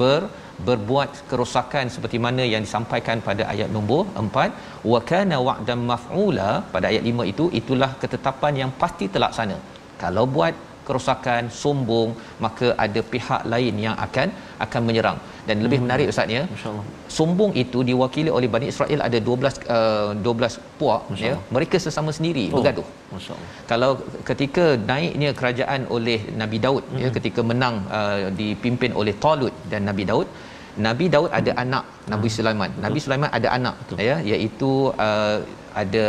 ber 0.00 0.20
berbuat 0.66 1.10
kerosakan 1.30 1.86
seperti 1.94 2.18
mana 2.26 2.44
yang 2.52 2.62
disampaikan 2.66 3.20
pada 3.26 3.42
ayat 3.52 3.68
nombor 3.76 4.02
4 4.22 4.88
wa 4.92 5.00
kana 5.10 5.36
wa'dan 5.46 5.82
maf'ula 5.90 6.50
pada 6.74 6.86
ayat 6.92 7.04
5 7.12 7.32
itu 7.32 7.44
itulah 7.60 7.90
ketetapan 8.02 8.54
yang 8.62 8.70
pasti 8.82 9.06
terlaksana. 9.14 9.58
Kalau 10.02 10.24
buat 10.36 10.54
kerosakan 10.88 11.44
sombong 11.62 12.10
maka 12.44 12.66
ada 12.84 13.00
pihak 13.12 13.42
lain 13.52 13.74
yang 13.86 13.96
akan 14.06 14.28
akan 14.66 14.82
menyerang 14.88 15.18
dan 15.48 15.56
lebih 15.64 15.78
Hmm. 15.78 15.86
menarik 15.86 16.06
ustaz 16.12 16.28
ya 16.36 16.42
sombong 17.16 17.52
itu 17.62 17.78
diwakili 17.90 18.30
oleh 18.38 18.48
Bani 18.54 18.66
Israel 18.72 19.00
ada 19.08 19.18
12 19.28 19.60
uh, 19.76 20.10
12 20.28 20.56
puak 20.78 21.02
ya 21.26 21.34
mereka 21.56 21.76
sesama 21.86 22.10
sendiri 22.18 22.44
Oh. 22.48 22.54
bergaduh 22.58 22.86
kalau 23.70 23.90
ketika 24.30 24.64
naiknya 24.90 25.30
kerajaan 25.40 25.82
oleh 25.96 26.18
Nabi 26.42 26.58
Daud 26.64 26.82
mm-hmm. 26.84 27.02
ya 27.04 27.08
ketika 27.18 27.40
menang 27.50 27.76
uh, 27.98 28.18
dipimpin 28.40 28.92
oleh 29.00 29.14
Talut 29.24 29.54
dan 29.72 29.82
Nabi 29.90 30.06
Daud 30.10 30.28
Nabi 30.76 31.04
Daud 31.12 31.30
ada 31.38 31.52
anak 31.64 31.84
Nabi 32.12 32.28
Sulaiman. 32.36 32.70
Nabi 32.84 32.98
Sulaiman 33.04 33.30
ada 33.38 33.48
anak 33.58 33.74
Betul. 33.80 33.96
ya 34.08 34.16
iaitu 34.32 34.70
uh, 35.06 35.38
ada 35.82 36.06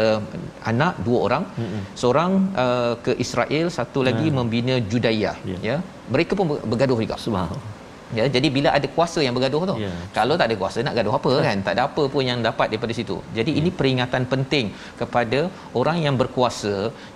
anak 0.72 0.94
dua 1.06 1.20
orang. 1.28 1.44
Mm-mm. 1.60 1.82
seorang 2.02 2.32
uh, 2.64 2.94
ke 3.06 3.12
Israel 3.26 3.68
satu 3.78 4.00
lagi 4.08 4.28
membina 4.38 4.76
Judaya 4.92 5.32
Ya. 5.52 5.58
ya. 5.70 5.78
Mereka 6.14 6.32
pun 6.40 6.46
ber- 6.52 6.64
bergaduh 6.72 7.00
juga. 7.04 7.16
Subhanallah 7.20 7.76
ya 8.18 8.26
jadi 8.36 8.48
bila 8.56 8.70
ada 8.78 8.88
kuasa 8.96 9.20
yang 9.26 9.34
bergaduh 9.38 9.62
tu 9.72 9.76
Ya. 9.84 9.92
kalau 10.18 10.36
tak 10.40 10.48
ada 10.50 10.56
kuasa 10.62 10.80
nak 10.88 10.96
gaduh 10.98 11.14
apa 11.20 11.32
kan? 11.48 11.58
Tak 11.68 11.74
ada 11.76 11.84
apa 11.90 12.04
pun 12.14 12.24
yang 12.30 12.40
dapat 12.48 12.68
daripada 12.72 12.94
situ. 13.00 13.18
Jadi 13.38 13.52
ini 13.60 13.70
peringatan 13.80 14.24
penting 14.34 14.66
kepada 15.02 15.40
orang 15.82 15.98
yang 16.06 16.16
berkuasa 16.22 16.74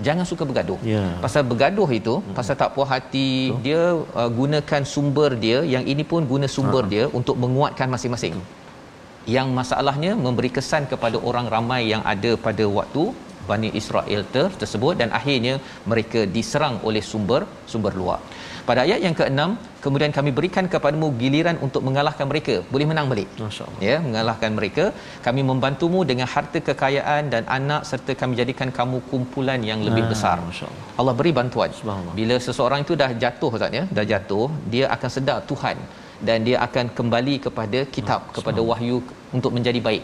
jangan 0.07 0.25
suka 0.31 0.43
bergaduh. 0.49 0.79
Ya. 0.93 1.03
pasal 1.25 1.43
bergaduh 1.51 1.89
itu 1.99 2.15
pasal 2.39 2.55
tak 2.61 2.71
puas 2.75 2.89
hati 2.93 3.27
dia 3.65 3.81
uh, 4.21 4.29
gunakan 4.39 4.81
sumber 4.93 5.29
dia 5.45 5.59
yang 5.75 5.85
ini 5.93 6.03
pun 6.13 6.27
guna 6.33 6.49
sumber 6.57 6.83
dia 6.93 7.05
untuk 7.19 7.37
menguatkan 7.43 7.87
masing-masing. 7.95 8.35
Yang 9.35 9.47
masalahnya 9.59 10.11
memberi 10.25 10.49
kesan 10.49 10.89
kepada 10.91 11.17
orang 11.29 11.45
ramai 11.55 11.81
yang 11.93 12.01
ada 12.13 12.33
pada 12.47 12.65
waktu 12.79 13.03
Bani 13.49 13.69
Israel 13.79 14.21
ter- 14.33 14.53
tersebut 14.61 14.93
dan 15.01 15.09
akhirnya 15.19 15.53
mereka 15.91 16.19
diserang 16.35 16.75
oleh 16.87 17.01
sumber 17.11 17.41
sumber 17.71 17.93
luar. 18.01 18.19
Pada 18.69 18.79
ayat 18.85 18.99
yang 19.05 19.15
ke-6, 19.19 19.41
kemudian 19.83 20.11
kami 20.17 20.29
berikan 20.37 20.65
kepadamu 20.73 21.07
giliran 21.21 21.57
untuk 21.65 21.81
mengalahkan 21.87 22.25
mereka. 22.31 22.55
Boleh 22.73 22.85
menang 22.91 23.07
balik. 23.11 23.29
masyaallah 23.45 23.81
Ya, 23.89 23.95
mengalahkan 24.07 24.51
mereka. 24.57 24.83
Kami 25.25 25.41
membantumu 25.49 25.99
dengan 26.11 26.27
harta 26.33 26.59
kekayaan 26.67 27.23
dan 27.33 27.43
anak 27.57 27.81
serta 27.89 28.13
kami 28.21 28.37
jadikan 28.41 28.69
kamu 28.79 28.99
kumpulan 29.11 29.59
yang 29.71 29.81
lebih 29.87 30.03
Ah, 30.05 30.09
besar. 30.13 30.37
masyaallah 30.49 30.85
Allah 31.01 31.15
beri 31.21 31.31
bantuan. 31.39 31.69
Bila 32.19 32.37
seseorang 32.47 32.85
itu 32.85 32.93
dah 33.01 33.11
jatuh 33.23 33.51
Ustaz 33.57 33.73
ya, 33.79 33.83
dah 33.97 34.05
jatuh, 34.13 34.47
dia 34.73 34.85
akan 34.95 35.09
sedar 35.17 35.39
Tuhan 35.51 35.77
dan 36.27 36.37
dia 36.47 36.57
akan 36.67 36.85
kembali 36.97 37.35
kepada 37.45 37.79
kitab, 37.95 38.21
kepada 38.37 38.61
wahyu 38.71 38.97
untuk 39.37 39.51
menjadi 39.57 39.81
baik. 39.89 40.03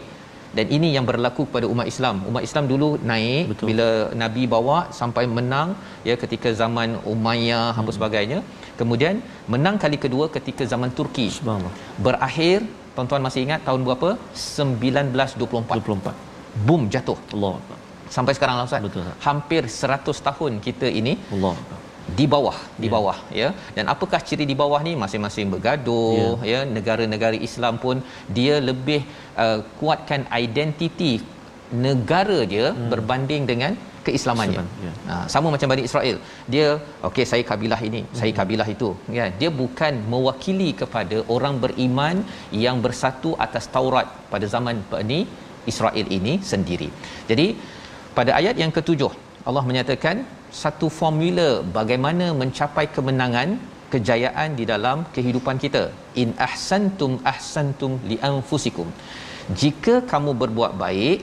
Dan 0.56 0.66
ini 0.76 0.88
yang 0.96 1.04
berlaku 1.10 1.42
kepada 1.48 1.66
umat 1.72 1.86
Islam. 1.92 2.16
Umat 2.30 2.42
Islam 2.48 2.64
dulu 2.72 2.88
naik 3.10 3.42
Betul. 3.52 3.66
bila 3.70 3.88
Nabi 4.22 4.42
bawa 4.54 4.78
sampai 5.00 5.24
menang 5.38 5.68
ya 6.08 6.14
ketika 6.22 6.48
zaman 6.60 6.96
Umayyah 7.14 7.72
Hmm. 7.74 7.80
apa 7.82 7.90
sebagainya. 7.96 8.38
Kemudian 8.80 9.14
menang 9.54 9.76
kali 9.82 9.98
kedua 10.04 10.26
ketika 10.36 10.64
zaman 10.72 10.90
Turki. 10.98 11.26
Berakhir 12.06 12.58
tuan-tuan 12.96 13.22
masih 13.26 13.40
ingat 13.46 13.60
tahun 13.68 13.82
berapa? 13.86 14.10
1924. 14.32 15.76
24 15.84 16.14
Boom 16.66 16.82
jatuh. 16.94 17.18
Allah. 17.36 17.54
Sampai 18.16 18.32
sekarang 18.36 18.56
lah 18.58 18.64
Ustaz. 18.68 18.80
Betul. 18.86 19.04
Hampir 19.28 19.62
100 19.68 20.16
tahun 20.28 20.52
kita 20.66 20.88
ini 21.00 21.12
Allah. 21.36 21.54
Di 22.18 22.26
bawah 22.34 22.56
di 22.82 22.88
bawah 22.94 23.16
ya 23.40 23.48
dan 23.76 23.84
apakah 23.94 24.20
ciri 24.28 24.44
di 24.50 24.56
bawah 24.60 24.80
ni 24.86 24.92
masing-masing 25.02 25.48
bergaduh 25.54 26.36
ya 26.52 26.60
negara-negara 26.76 27.36
Islam 27.48 27.76
pun 27.84 27.98
dia 28.38 28.56
lebih 28.68 29.00
uh, 29.44 29.60
kuatkan 29.80 30.24
identiti 30.44 31.12
negara 31.88 32.38
dia 32.52 32.66
hmm. 32.72 32.88
berbanding 32.92 33.44
dengan 33.50 33.72
keislamannya. 34.06 34.62
Islam, 34.64 34.84
ya. 34.86 34.92
Ha, 35.08 35.14
sama 35.32 35.48
macam 35.54 35.68
Bani 35.72 35.82
Israel. 35.88 36.16
Dia 36.52 36.66
okey 37.08 37.24
saya 37.32 37.44
kabilah 37.50 37.80
ini, 37.88 38.00
hmm. 38.04 38.16
saya 38.20 38.32
kabilah 38.38 38.68
itu, 38.74 38.88
kan. 39.18 39.32
Dia 39.40 39.50
bukan 39.62 39.94
mewakili 40.12 40.70
kepada 40.80 41.18
orang 41.34 41.56
beriman 41.64 42.16
yang 42.64 42.78
bersatu 42.86 43.32
atas 43.46 43.66
Taurat 43.74 44.08
pada 44.32 44.48
zaman 44.54 44.80
Bani 44.92 45.20
Israel 45.72 46.06
ini 46.18 46.34
sendiri. 46.52 46.88
Jadi 47.30 47.46
pada 48.18 48.32
ayat 48.40 48.56
yang 48.62 48.72
ketujuh 48.78 49.12
Allah 49.48 49.64
menyatakan 49.70 50.16
satu 50.62 50.86
formula 50.98 51.48
bagaimana 51.78 52.26
mencapai 52.40 52.86
kemenangan 52.96 53.58
kejayaan 53.92 54.52
di 54.58 54.64
dalam 54.72 55.04
kehidupan 55.16 55.56
kita. 55.64 55.84
In 56.22 56.30
ahsantum 56.48 57.12
ahsantum 57.32 57.92
li 58.10 58.18
anfusikum. 58.30 58.88
Jika 59.60 59.94
kamu 60.12 60.32
berbuat 60.42 60.72
baik 60.84 61.18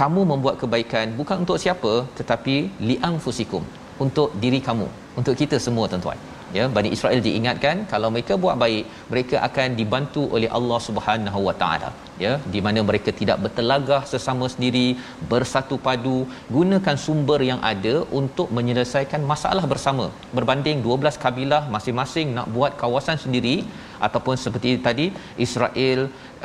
kamu 0.00 0.20
membuat 0.30 0.56
kebaikan 0.62 1.14
bukan 1.18 1.46
untuk 1.46 1.58
siapa 1.64 1.92
tetapi 2.18 2.54
li 2.88 2.96
anfusikum 3.08 3.62
untuk 4.04 4.28
diri 4.42 4.60
kamu 4.68 4.86
untuk 5.20 5.34
kita 5.40 5.56
semua 5.66 5.86
tuan-tuan 5.90 6.18
ya 6.58 6.64
Bani 6.76 6.90
Israel 6.96 7.20
diingatkan 7.26 7.76
kalau 7.92 8.08
mereka 8.14 8.34
buat 8.44 8.56
baik 8.62 8.84
mereka 9.12 9.36
akan 9.48 9.68
dibantu 9.80 10.22
oleh 10.36 10.50
Allah 10.58 10.80
Subhanahu 10.88 11.40
Wa 11.48 11.54
Taala. 11.62 11.90
Ya 12.22 12.32
di 12.54 12.60
mana 12.66 12.80
mereka 12.88 13.10
tidak 13.20 13.38
bertelagah 13.44 14.02
sesama 14.12 14.46
sendiri 14.54 14.86
bersatu 15.32 15.76
padu 15.86 16.18
gunakan 16.56 16.96
sumber 17.06 17.40
yang 17.50 17.60
ada 17.72 17.94
untuk 18.20 18.48
menyelesaikan 18.58 19.22
masalah 19.32 19.64
bersama. 19.72 20.06
Berbanding 20.38 20.78
12 20.86 21.24
kabilah 21.24 21.62
masing-masing 21.76 22.30
nak 22.38 22.48
buat 22.56 22.74
kawasan 22.82 23.18
sendiri 23.24 23.56
ataupun 24.06 24.36
seperti 24.44 24.70
tadi 24.86 25.06
Israel 25.46 26.00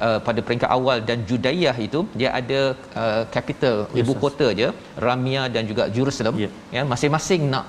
uh, 0.06 0.20
pada 0.28 0.40
peringkat 0.46 0.70
awal 0.78 0.98
dan 1.10 1.20
Judaiyah 1.30 1.76
itu 1.88 2.02
dia 2.20 2.30
ada 2.40 2.62
uh, 3.02 3.24
capital 3.36 3.78
Yes, 3.90 4.00
ibu 4.02 4.14
kota 4.24 4.48
je 4.60 4.70
Ramia 5.08 5.44
dan 5.56 5.64
juga 5.72 5.86
Jerusalem. 5.98 6.36
Ya. 6.46 6.50
ya 6.76 6.82
masing-masing 6.94 7.44
nak 7.54 7.66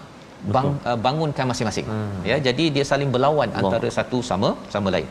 bang, 0.54 0.68
uh, 0.90 0.98
bangunkan 1.06 1.44
masing-masing. 1.50 1.86
Hmm. 1.90 2.20
ya 2.30 2.36
jadi 2.46 2.64
dia 2.74 2.84
saling 2.90 3.10
berlawan 3.14 3.48
Allah. 3.52 3.70
antara 3.70 3.88
satu 3.98 4.18
sama 4.30 4.50
sama 4.74 4.88
lain. 4.94 5.08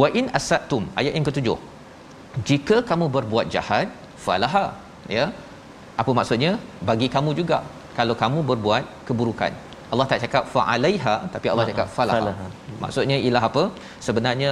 Wa 0.00 0.08
in 0.20 0.26
asatum 0.38 0.84
ayat 1.00 1.12
yang 1.18 1.26
ketujuh. 1.28 1.58
Jika 2.48 2.76
kamu 2.90 3.06
berbuat 3.16 3.46
jahat 3.54 3.88
falaha. 4.26 4.64
Ya. 5.16 5.26
Apa 6.00 6.10
maksudnya? 6.18 6.52
Bagi 6.88 7.08
kamu 7.14 7.30
juga. 7.40 7.58
Kalau 7.98 8.14
kamu 8.22 8.38
berbuat 8.50 8.84
keburukan. 9.08 9.52
Allah 9.92 10.06
tak 10.10 10.20
cakap 10.24 10.44
fa'alaiha 10.54 11.14
tapi 11.34 11.46
Allah 11.52 11.64
cakap 11.70 11.88
falaha. 11.98 12.20
falaha. 12.20 12.46
maksudnya 12.82 13.16
ialah 13.26 13.42
apa? 13.48 13.62
Sebenarnya 14.06 14.50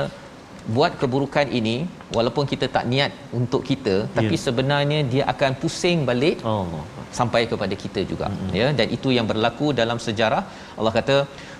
buat 0.77 0.93
keburukan 1.01 1.49
ini 1.59 1.75
walaupun 2.17 2.45
kita 2.53 2.67
tak 2.77 2.85
niat 2.93 3.13
untuk 3.41 3.63
kita 3.71 3.97
tapi 4.19 4.35
Ya. 4.37 4.43
sebenarnya 4.47 5.01
dia 5.13 5.25
akan 5.33 5.53
pusing 5.63 5.99
balik 6.11 6.39
Allah. 6.53 6.85
sampai 7.19 7.43
kepada 7.53 7.75
kita 7.83 8.01
juga 8.13 8.29
mm-hmm. 8.31 8.55
ya. 8.61 8.69
Dan 8.79 8.87
itu 8.97 9.11
yang 9.17 9.27
berlaku 9.33 9.69
dalam 9.81 10.01
sejarah. 10.07 10.43
Allah 10.79 10.93
kata 10.99 11.17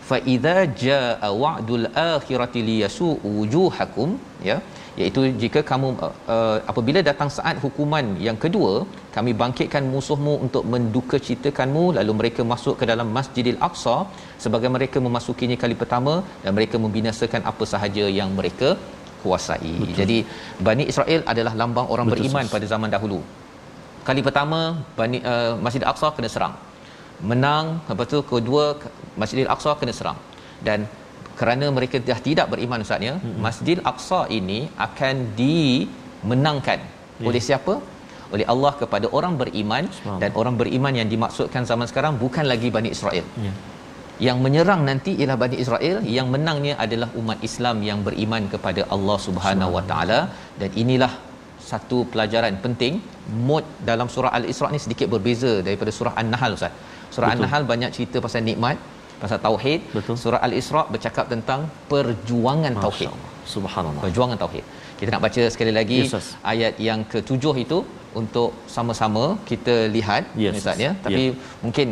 fa 0.09 0.17
idza 0.35 0.57
jaa 0.85 1.29
wa'dul 1.43 1.87
akhirati 2.15 2.63
liyasuu 2.71 3.15
wujuhakum 3.37 4.11
ya. 4.51 4.59
Iaitu 5.01 5.23
jika 5.41 5.61
kamu 5.71 5.89
uh, 6.05 6.13
uh, 6.35 6.59
apabila 6.73 7.01
datang 7.09 7.31
saat 7.39 7.57
hukuman 7.65 8.07
yang 8.27 8.39
kedua 8.45 8.71
kami 9.17 9.33
bangkitkan 9.43 9.85
musuhmu 9.95 10.35
untuk 10.45 10.65
menduka 10.73 11.17
citakanmu 11.27 11.83
lalu 11.99 12.13
mereka 12.21 12.43
masuk 12.53 12.75
ke 12.81 12.85
dalam 12.91 13.09
Masjidil 13.17 13.59
Aqsa. 13.69 13.97
Sebagai 14.45 14.71
mereka 14.77 14.99
memasukinya 15.07 15.57
kali 15.65 15.77
pertama 15.83 16.15
dan 16.45 16.53
mereka 16.59 16.79
membinasakan 16.85 17.45
apa 17.51 17.65
sahaja 17.73 18.07
yang 18.21 18.33
mereka 18.41 18.71
kuasai. 19.23 19.73
Betul. 19.83 19.97
Jadi 20.01 20.19
Bani 20.67 20.85
Israel 20.93 21.21
adalah 21.33 21.53
lambang 21.61 21.87
orang 21.95 22.07
Betul, 22.09 22.27
beriman 22.27 22.45
sis. 22.47 22.53
pada 22.55 22.67
zaman 22.73 22.89
dahulu. 22.95 23.19
Kali 24.09 24.21
pertama 24.27 24.61
Bani 24.99 25.19
uh, 25.33 25.53
Masjid 25.65 25.83
Al-Aqsa 25.87 26.09
kena 26.17 26.31
serang. 26.35 26.55
Menang, 27.31 27.67
lepas 27.89 28.07
tu 28.13 28.19
kedua 28.33 28.65
Masjid 29.21 29.39
Al-Aqsa 29.47 29.73
kena 29.81 29.95
serang. 29.99 30.19
Dan 30.67 30.87
kerana 31.41 31.67
mereka 31.77 31.97
dah 32.11 32.19
tidak 32.29 32.47
beriman 32.53 32.85
ustaznya, 32.85 33.15
hmm. 33.23 33.39
Masjid 33.47 33.77
Al-Aqsa 33.83 34.21
ini 34.39 34.61
akan 34.89 35.15
dimenangkan 35.41 36.81
Ya. 37.17 37.27
oleh 37.29 37.41
siapa? 37.49 37.75
Oleh 38.35 38.45
Allah 38.53 38.73
kepada 38.81 39.07
orang 39.19 39.35
beriman 39.41 39.85
dan 40.23 40.31
orang 40.41 40.55
beriman 40.61 40.93
yang 41.01 41.09
dimaksudkan 41.13 41.65
zaman 41.71 41.87
sekarang 41.91 42.13
bukan 42.23 42.45
lagi 42.53 42.69
Bani 42.77 42.91
Israel. 42.97 43.25
ya 43.47 43.53
Yang 44.25 44.39
menyerang 44.45 44.83
nanti 44.89 45.13
ialah 45.21 45.37
Bani 45.43 45.57
Israel, 45.65 45.97
yang 46.17 46.29
menangnya 46.35 46.75
adalah 46.85 47.09
umat 47.21 47.39
Islam 47.49 47.77
yang 47.89 48.01
beriman 48.07 48.45
kepada 48.53 48.83
Allah 48.95 49.19
Subhanahu 49.27 49.77
Wa 49.77 49.85
Taala 49.91 50.21
dan 50.61 50.71
inilah 50.83 51.13
satu 51.71 51.99
pelajaran 52.13 52.55
penting 52.65 52.95
mod 53.47 53.65
dalam 53.89 54.09
surah 54.15 54.33
Al-Isra 54.39 54.69
ni 54.75 54.81
sedikit 54.85 55.09
berbeza 55.15 55.53
daripada 55.67 55.93
surah 55.99 56.15
An-Nahl 56.23 56.57
Ustaz. 56.59 56.73
Surah 57.15 57.29
Betul. 57.29 57.45
An-Nahl 57.45 57.65
banyak 57.73 57.91
cerita 57.97 58.17
pasal 58.27 58.43
nikmat, 58.49 58.77
pasal 59.23 59.39
tauhid. 59.47 59.81
Betul. 59.97 60.17
Surah 60.23 60.41
Al-Isra 60.47 60.83
bercakap 60.95 61.27
tentang 61.35 61.61
perjuangan 61.93 62.73
Masya 62.77 62.85
tauhid. 62.87 63.09
Allah. 63.13 63.33
subhanallah 63.55 64.03
Perjuangan 64.07 64.39
tauhid. 64.45 64.65
Kita 64.99 65.09
nak 65.15 65.23
baca 65.27 65.43
sekali 65.55 65.73
lagi 65.79 65.99
Yes, 66.09 66.29
ayat 66.53 66.75
yang 66.89 67.01
ketujuh 67.13 67.55
itu 67.65 67.79
untuk 68.21 68.51
sama-sama 68.77 69.25
kita 69.51 69.75
lihat 69.97 70.25
Yes, 70.45 70.55
Ustaz 70.61 70.79
ya. 70.87 70.93
Tapi 71.07 71.25
mungkin 71.65 71.89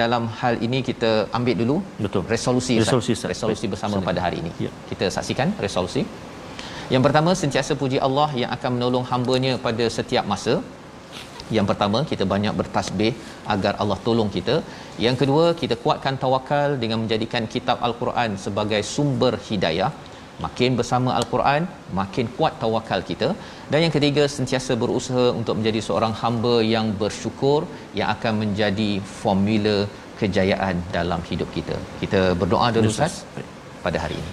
dalam 0.00 0.24
hal 0.40 0.54
ini 0.66 0.78
kita 0.88 1.10
ambil 1.38 1.56
dulu 1.62 1.76
Betul. 2.04 2.22
resolusi 2.34 2.74
Ustaz. 2.76 2.86
Resolusi, 2.86 3.12
Ustaz. 3.16 3.30
resolusi 3.32 3.66
bersama 3.72 3.94
Silakan. 3.94 4.08
pada 4.08 4.20
hari 4.26 4.36
ini. 4.42 4.52
Ya. 4.66 4.70
Kita 4.90 5.06
saksikan 5.16 5.50
resolusi. 5.64 6.02
Yang 6.94 7.02
pertama 7.06 7.30
sentiasa 7.42 7.72
puji 7.82 7.98
Allah 8.06 8.28
yang 8.40 8.50
akan 8.56 8.70
menolong 8.76 9.04
hamba-Nya 9.10 9.52
pada 9.66 9.84
setiap 9.98 10.24
masa. 10.32 10.54
Yang 11.56 11.66
pertama 11.70 11.98
kita 12.10 12.24
banyak 12.32 12.54
bertasbih 12.60 13.12
agar 13.54 13.72
Allah 13.82 13.98
tolong 14.06 14.30
kita. 14.36 14.56
Yang 15.06 15.16
kedua 15.20 15.44
kita 15.60 15.74
kuatkan 15.82 16.14
tawakal 16.24 16.68
dengan 16.82 16.98
menjadikan 17.04 17.44
kitab 17.54 17.78
Al-Quran 17.86 18.30
sebagai 18.44 18.80
sumber 18.94 19.34
hidayah 19.48 19.90
Makin 20.45 20.71
bersama 20.79 21.09
Al-Quran, 21.19 21.61
makin 21.99 22.25
kuat 22.35 22.53
tawakal 22.63 23.01
kita. 23.09 23.29
Dan 23.71 23.79
yang 23.85 23.93
ketiga 23.95 24.23
sentiasa 24.35 24.75
berusaha 24.83 25.25
untuk 25.39 25.55
menjadi 25.59 25.81
seorang 25.87 26.13
hamba 26.21 26.55
yang 26.73 26.87
bersyukur 27.01 27.59
yang 27.99 28.07
akan 28.15 28.33
menjadi 28.43 28.91
formula 29.21 29.77
kejayaan 30.21 30.77
dalam 30.97 31.21
hidup 31.31 31.49
kita. 31.57 31.75
Kita 32.03 32.21
berdoa 32.41 32.69
dulu 32.77 32.87
Ya, 32.89 32.95
Ustaz 32.95 33.11
Ustaz. 33.19 33.35
Baik. 33.35 33.49
pada 33.85 33.99
hari 34.05 34.17
ini. 34.23 34.31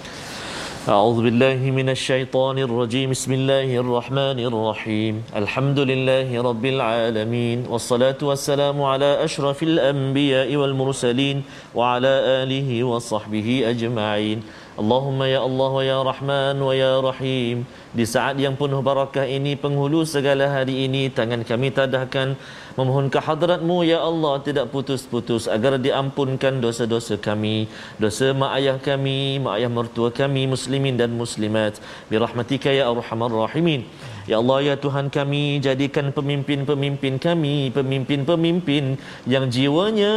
أعوذ 0.87 1.17
بالله 1.23 1.59
من 1.79 1.89
الشيطان 1.91 2.57
الرجيم 2.67 3.11
بسم 3.11 3.31
الله 3.39 3.69
الرحمن 3.83 4.39
الرحيم 4.39 5.13
الحمد 5.41 5.79
لله 5.91 6.29
رب 6.49 6.65
العالمين 6.65 7.67
والصلاة 7.71 8.15
والسلام 8.29 8.77
على 8.91 9.09
أشرف 9.27 9.59
الأنبياء 9.63 10.47
والمرسلين 10.55 11.37
وعلى 11.75 12.13
آله 12.43 12.69
وصحبه 12.91 13.47
أجمعين 13.71 14.37
Allahumma 14.72 15.28
ya 15.28 15.44
Allah 15.44 15.70
wa 15.76 15.84
ya 15.84 15.98
Rahman 16.00 16.56
wa 16.56 16.72
ya 16.72 16.96
Rahim. 17.04 17.68
Di 17.92 18.08
saat 18.08 18.40
yang 18.40 18.56
penuh 18.56 18.80
barakah 18.80 19.28
ini 19.28 19.52
penghulu 19.52 20.08
segala 20.08 20.48
hari 20.48 20.88
ini 20.88 21.12
tangan 21.12 21.44
kami 21.44 21.68
tadahkan 21.68 22.40
memohon 22.80 23.12
ke 23.12 23.20
hadratmu 23.20 23.84
ya 23.84 24.00
Allah 24.00 24.40
tidak 24.40 24.72
putus-putus 24.72 25.44
agar 25.44 25.76
diampunkan 25.76 26.56
dosa-dosa 26.64 27.20
kami. 27.20 27.68
Dosa 28.00 28.32
mak 28.32 28.56
ayah 28.56 28.80
kami 28.80 29.44
mak 29.44 29.60
ayah 29.60 29.68
mertua 29.68 30.08
kami 30.08 30.48
muslimin 30.48 30.96
dan 30.96 31.12
muslimat. 31.12 31.76
Bi 32.08 32.16
rahmatika 32.16 32.72
ya 32.72 32.88
arhamar 32.88 33.28
rahimin. 33.28 33.84
Ya 34.30 34.38
Allah 34.38 34.58
ya 34.62 34.74
Tuhan 34.78 35.10
kami 35.10 35.58
jadikan 35.66 36.14
pemimpin-pemimpin 36.14 37.14
kami 37.18 37.74
pemimpin-pemimpin 37.74 38.94
yang 39.26 39.50
jiwanya 39.50 40.14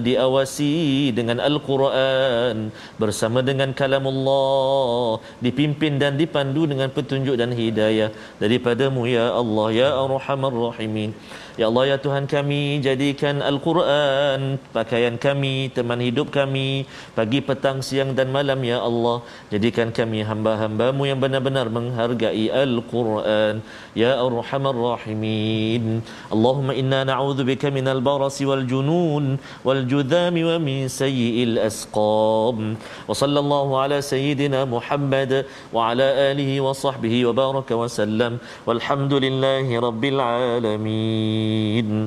diawasi 0.00 1.12
dengan 1.12 1.36
Al-Quran 1.48 2.72
bersama 2.96 3.44
dengan 3.44 3.76
kalamullah 3.76 5.20
dipimpin 5.44 6.00
dan 6.00 6.16
dipandu 6.16 6.64
dengan 6.64 6.88
petunjuk 6.88 7.36
dan 7.36 7.52
hidayah 7.52 8.08
daripadamu 8.40 9.04
ya 9.04 9.36
Allah 9.36 9.68
ya 9.80 9.88
Arhamar 9.92 10.54
Rahimin 10.56 11.12
Ya 11.58 11.66
Allah 11.66 11.84
ya 11.90 11.96
Tuhan 11.98 12.24
kami 12.30 12.78
jadikan 12.86 13.42
Al-Quran 13.42 14.62
pakaian 14.70 15.18
kami 15.24 15.54
teman 15.76 15.98
hidup 15.98 16.30
kami 16.36 16.86
pagi 17.18 17.42
petang 17.42 17.82
siang 17.82 18.14
dan 18.18 18.30
malam 18.36 18.62
ya 18.62 18.78
Allah. 18.88 19.26
Jadikan 19.50 19.90
kami 19.90 20.22
hamba-hambamu 20.28 21.02
yang 21.10 21.18
benar-benar 21.24 21.66
menghargai 21.66 22.46
Al-Quran. 22.64 23.58
Ya 24.02 24.22
Arhamar 24.22 24.78
Rahimin. 24.78 25.98
Allahumma 26.30 26.78
inna 26.78 27.02
na'udzu 27.10 27.42
bika 27.50 27.74
minal 27.74 27.98
barasi 28.06 28.46
wal 28.46 28.62
junun 28.62 29.42
wal 29.66 29.82
judhami 29.82 30.46
wa 30.46 30.62
min 30.62 30.86
sayyi'il 30.86 31.58
asqam. 31.58 32.78
Wa 33.10 33.18
sallallahu 33.22 33.82
ala 33.82 33.98
sayyidina 33.98 34.62
Muhammad 34.62 35.42
wa 35.74 35.90
ala 35.90 36.06
alihi 36.30 36.62
wa 36.62 36.70
sahbihi 36.70 37.26
wa 37.26 37.34
baraka 37.42 37.74
wa 37.74 37.90
sallam. 37.98 38.38
Walhamdulillahi 38.62 39.74
rabbil 39.88 40.22
alamin 40.22 41.47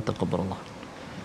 taqabbalallah 0.09 0.59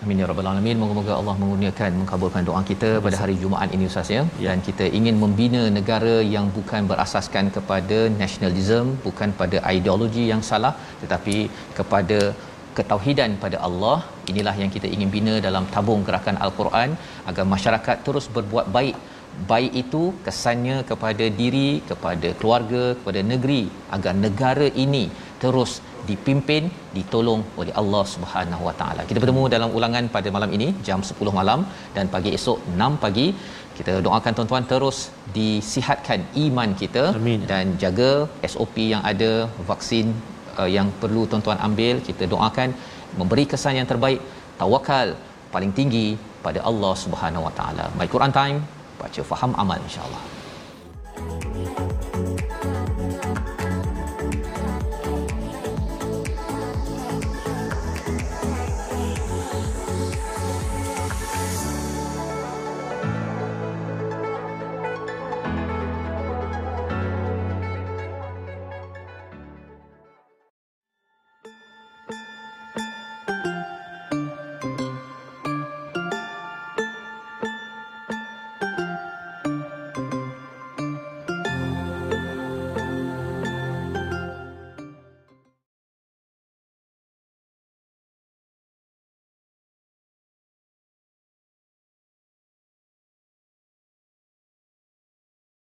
Amin 0.05 0.19
ya 0.21 0.25
rabbal 0.29 0.47
alamin. 0.49 0.77
Moga-moga 0.81 1.13
Allah 1.19 1.33
mengurniakan 1.41 1.91
mengabulkan 1.99 2.43
doa 2.49 2.59
kita 2.69 2.89
pada 3.05 3.17
hari 3.21 3.35
Jumaat 3.43 3.69
ini 3.75 3.85
Ustaz 3.89 4.09
ya. 4.15 4.21
Dan 4.47 4.59
kita 4.67 4.85
ingin 4.97 5.15
membina 5.23 5.61
negara 5.77 6.15
yang 6.35 6.45
bukan 6.57 6.81
berasaskan 6.91 7.45
kepada 7.55 7.97
nasionalism, 8.21 8.93
bukan 9.07 9.31
pada 9.41 9.57
ideologi 9.75 10.25
yang 10.31 10.43
salah 10.49 10.73
tetapi 11.01 11.37
kepada 11.79 12.19
ketauhidan 12.77 13.33
pada 13.43 13.59
Allah. 13.67 13.97
Inilah 14.31 14.55
yang 14.61 14.71
kita 14.75 14.87
ingin 14.95 15.11
bina 15.17 15.35
dalam 15.47 15.65
tabung 15.75 16.03
gerakan 16.09 16.37
Al-Quran 16.47 16.89
agar 17.31 17.45
masyarakat 17.55 17.97
terus 18.07 18.27
berbuat 18.37 18.67
baik 18.77 18.97
baik 19.51 19.73
itu 19.81 20.03
kesannya 20.25 20.77
kepada 20.89 21.25
diri, 21.39 21.69
kepada 21.89 22.29
keluarga, 22.39 22.83
kepada 22.99 23.21
negeri 23.33 23.63
agar 23.97 24.13
negara 24.25 24.67
ini 24.85 25.05
terus 25.43 25.71
dipimpin, 26.09 26.63
ditolong 26.97 27.41
oleh 27.59 27.73
Allah 27.81 28.03
Subhanahu 28.13 28.63
Wa 28.67 28.73
Taala. 28.79 29.01
Kita 29.09 29.19
bertemu 29.23 29.43
dalam 29.55 29.69
ulangan 29.77 30.05
pada 30.15 30.29
malam 30.35 30.51
ini 30.57 30.67
jam 30.87 31.01
10 31.09 31.39
malam 31.39 31.59
dan 31.95 32.05
pagi 32.15 32.31
esok 32.37 32.59
6 32.87 33.03
pagi. 33.03 33.27
Kita 33.77 33.93
doakan 34.05 34.31
tuan-tuan 34.37 34.65
terus 34.71 34.99
disihatkan 35.37 36.19
iman 36.45 36.69
kita 36.81 37.03
Amin. 37.19 37.41
dan 37.51 37.65
jaga 37.83 38.11
SOP 38.53 38.75
yang 38.93 39.03
ada, 39.11 39.31
vaksin 39.71 40.07
uh, 40.59 40.69
yang 40.77 40.89
perlu 41.03 41.23
tuan-tuan 41.31 41.59
ambil. 41.67 41.95
Kita 42.09 42.25
doakan 42.33 42.71
memberi 43.19 43.45
kesan 43.51 43.77
yang 43.79 43.89
terbaik, 43.91 44.21
tawakal 44.61 45.09
paling 45.53 45.73
tinggi 45.79 46.07
pada 46.45 46.61
Allah 46.71 46.93
Subhanahu 47.03 47.45
Wa 47.49 47.53
Taala. 47.59 47.85
My 47.99 48.09
Quran 48.15 48.33
Time, 48.39 48.57
baca 49.03 49.21
faham 49.31 49.53
amal 49.63 49.79
insya-Allah. 49.87 50.36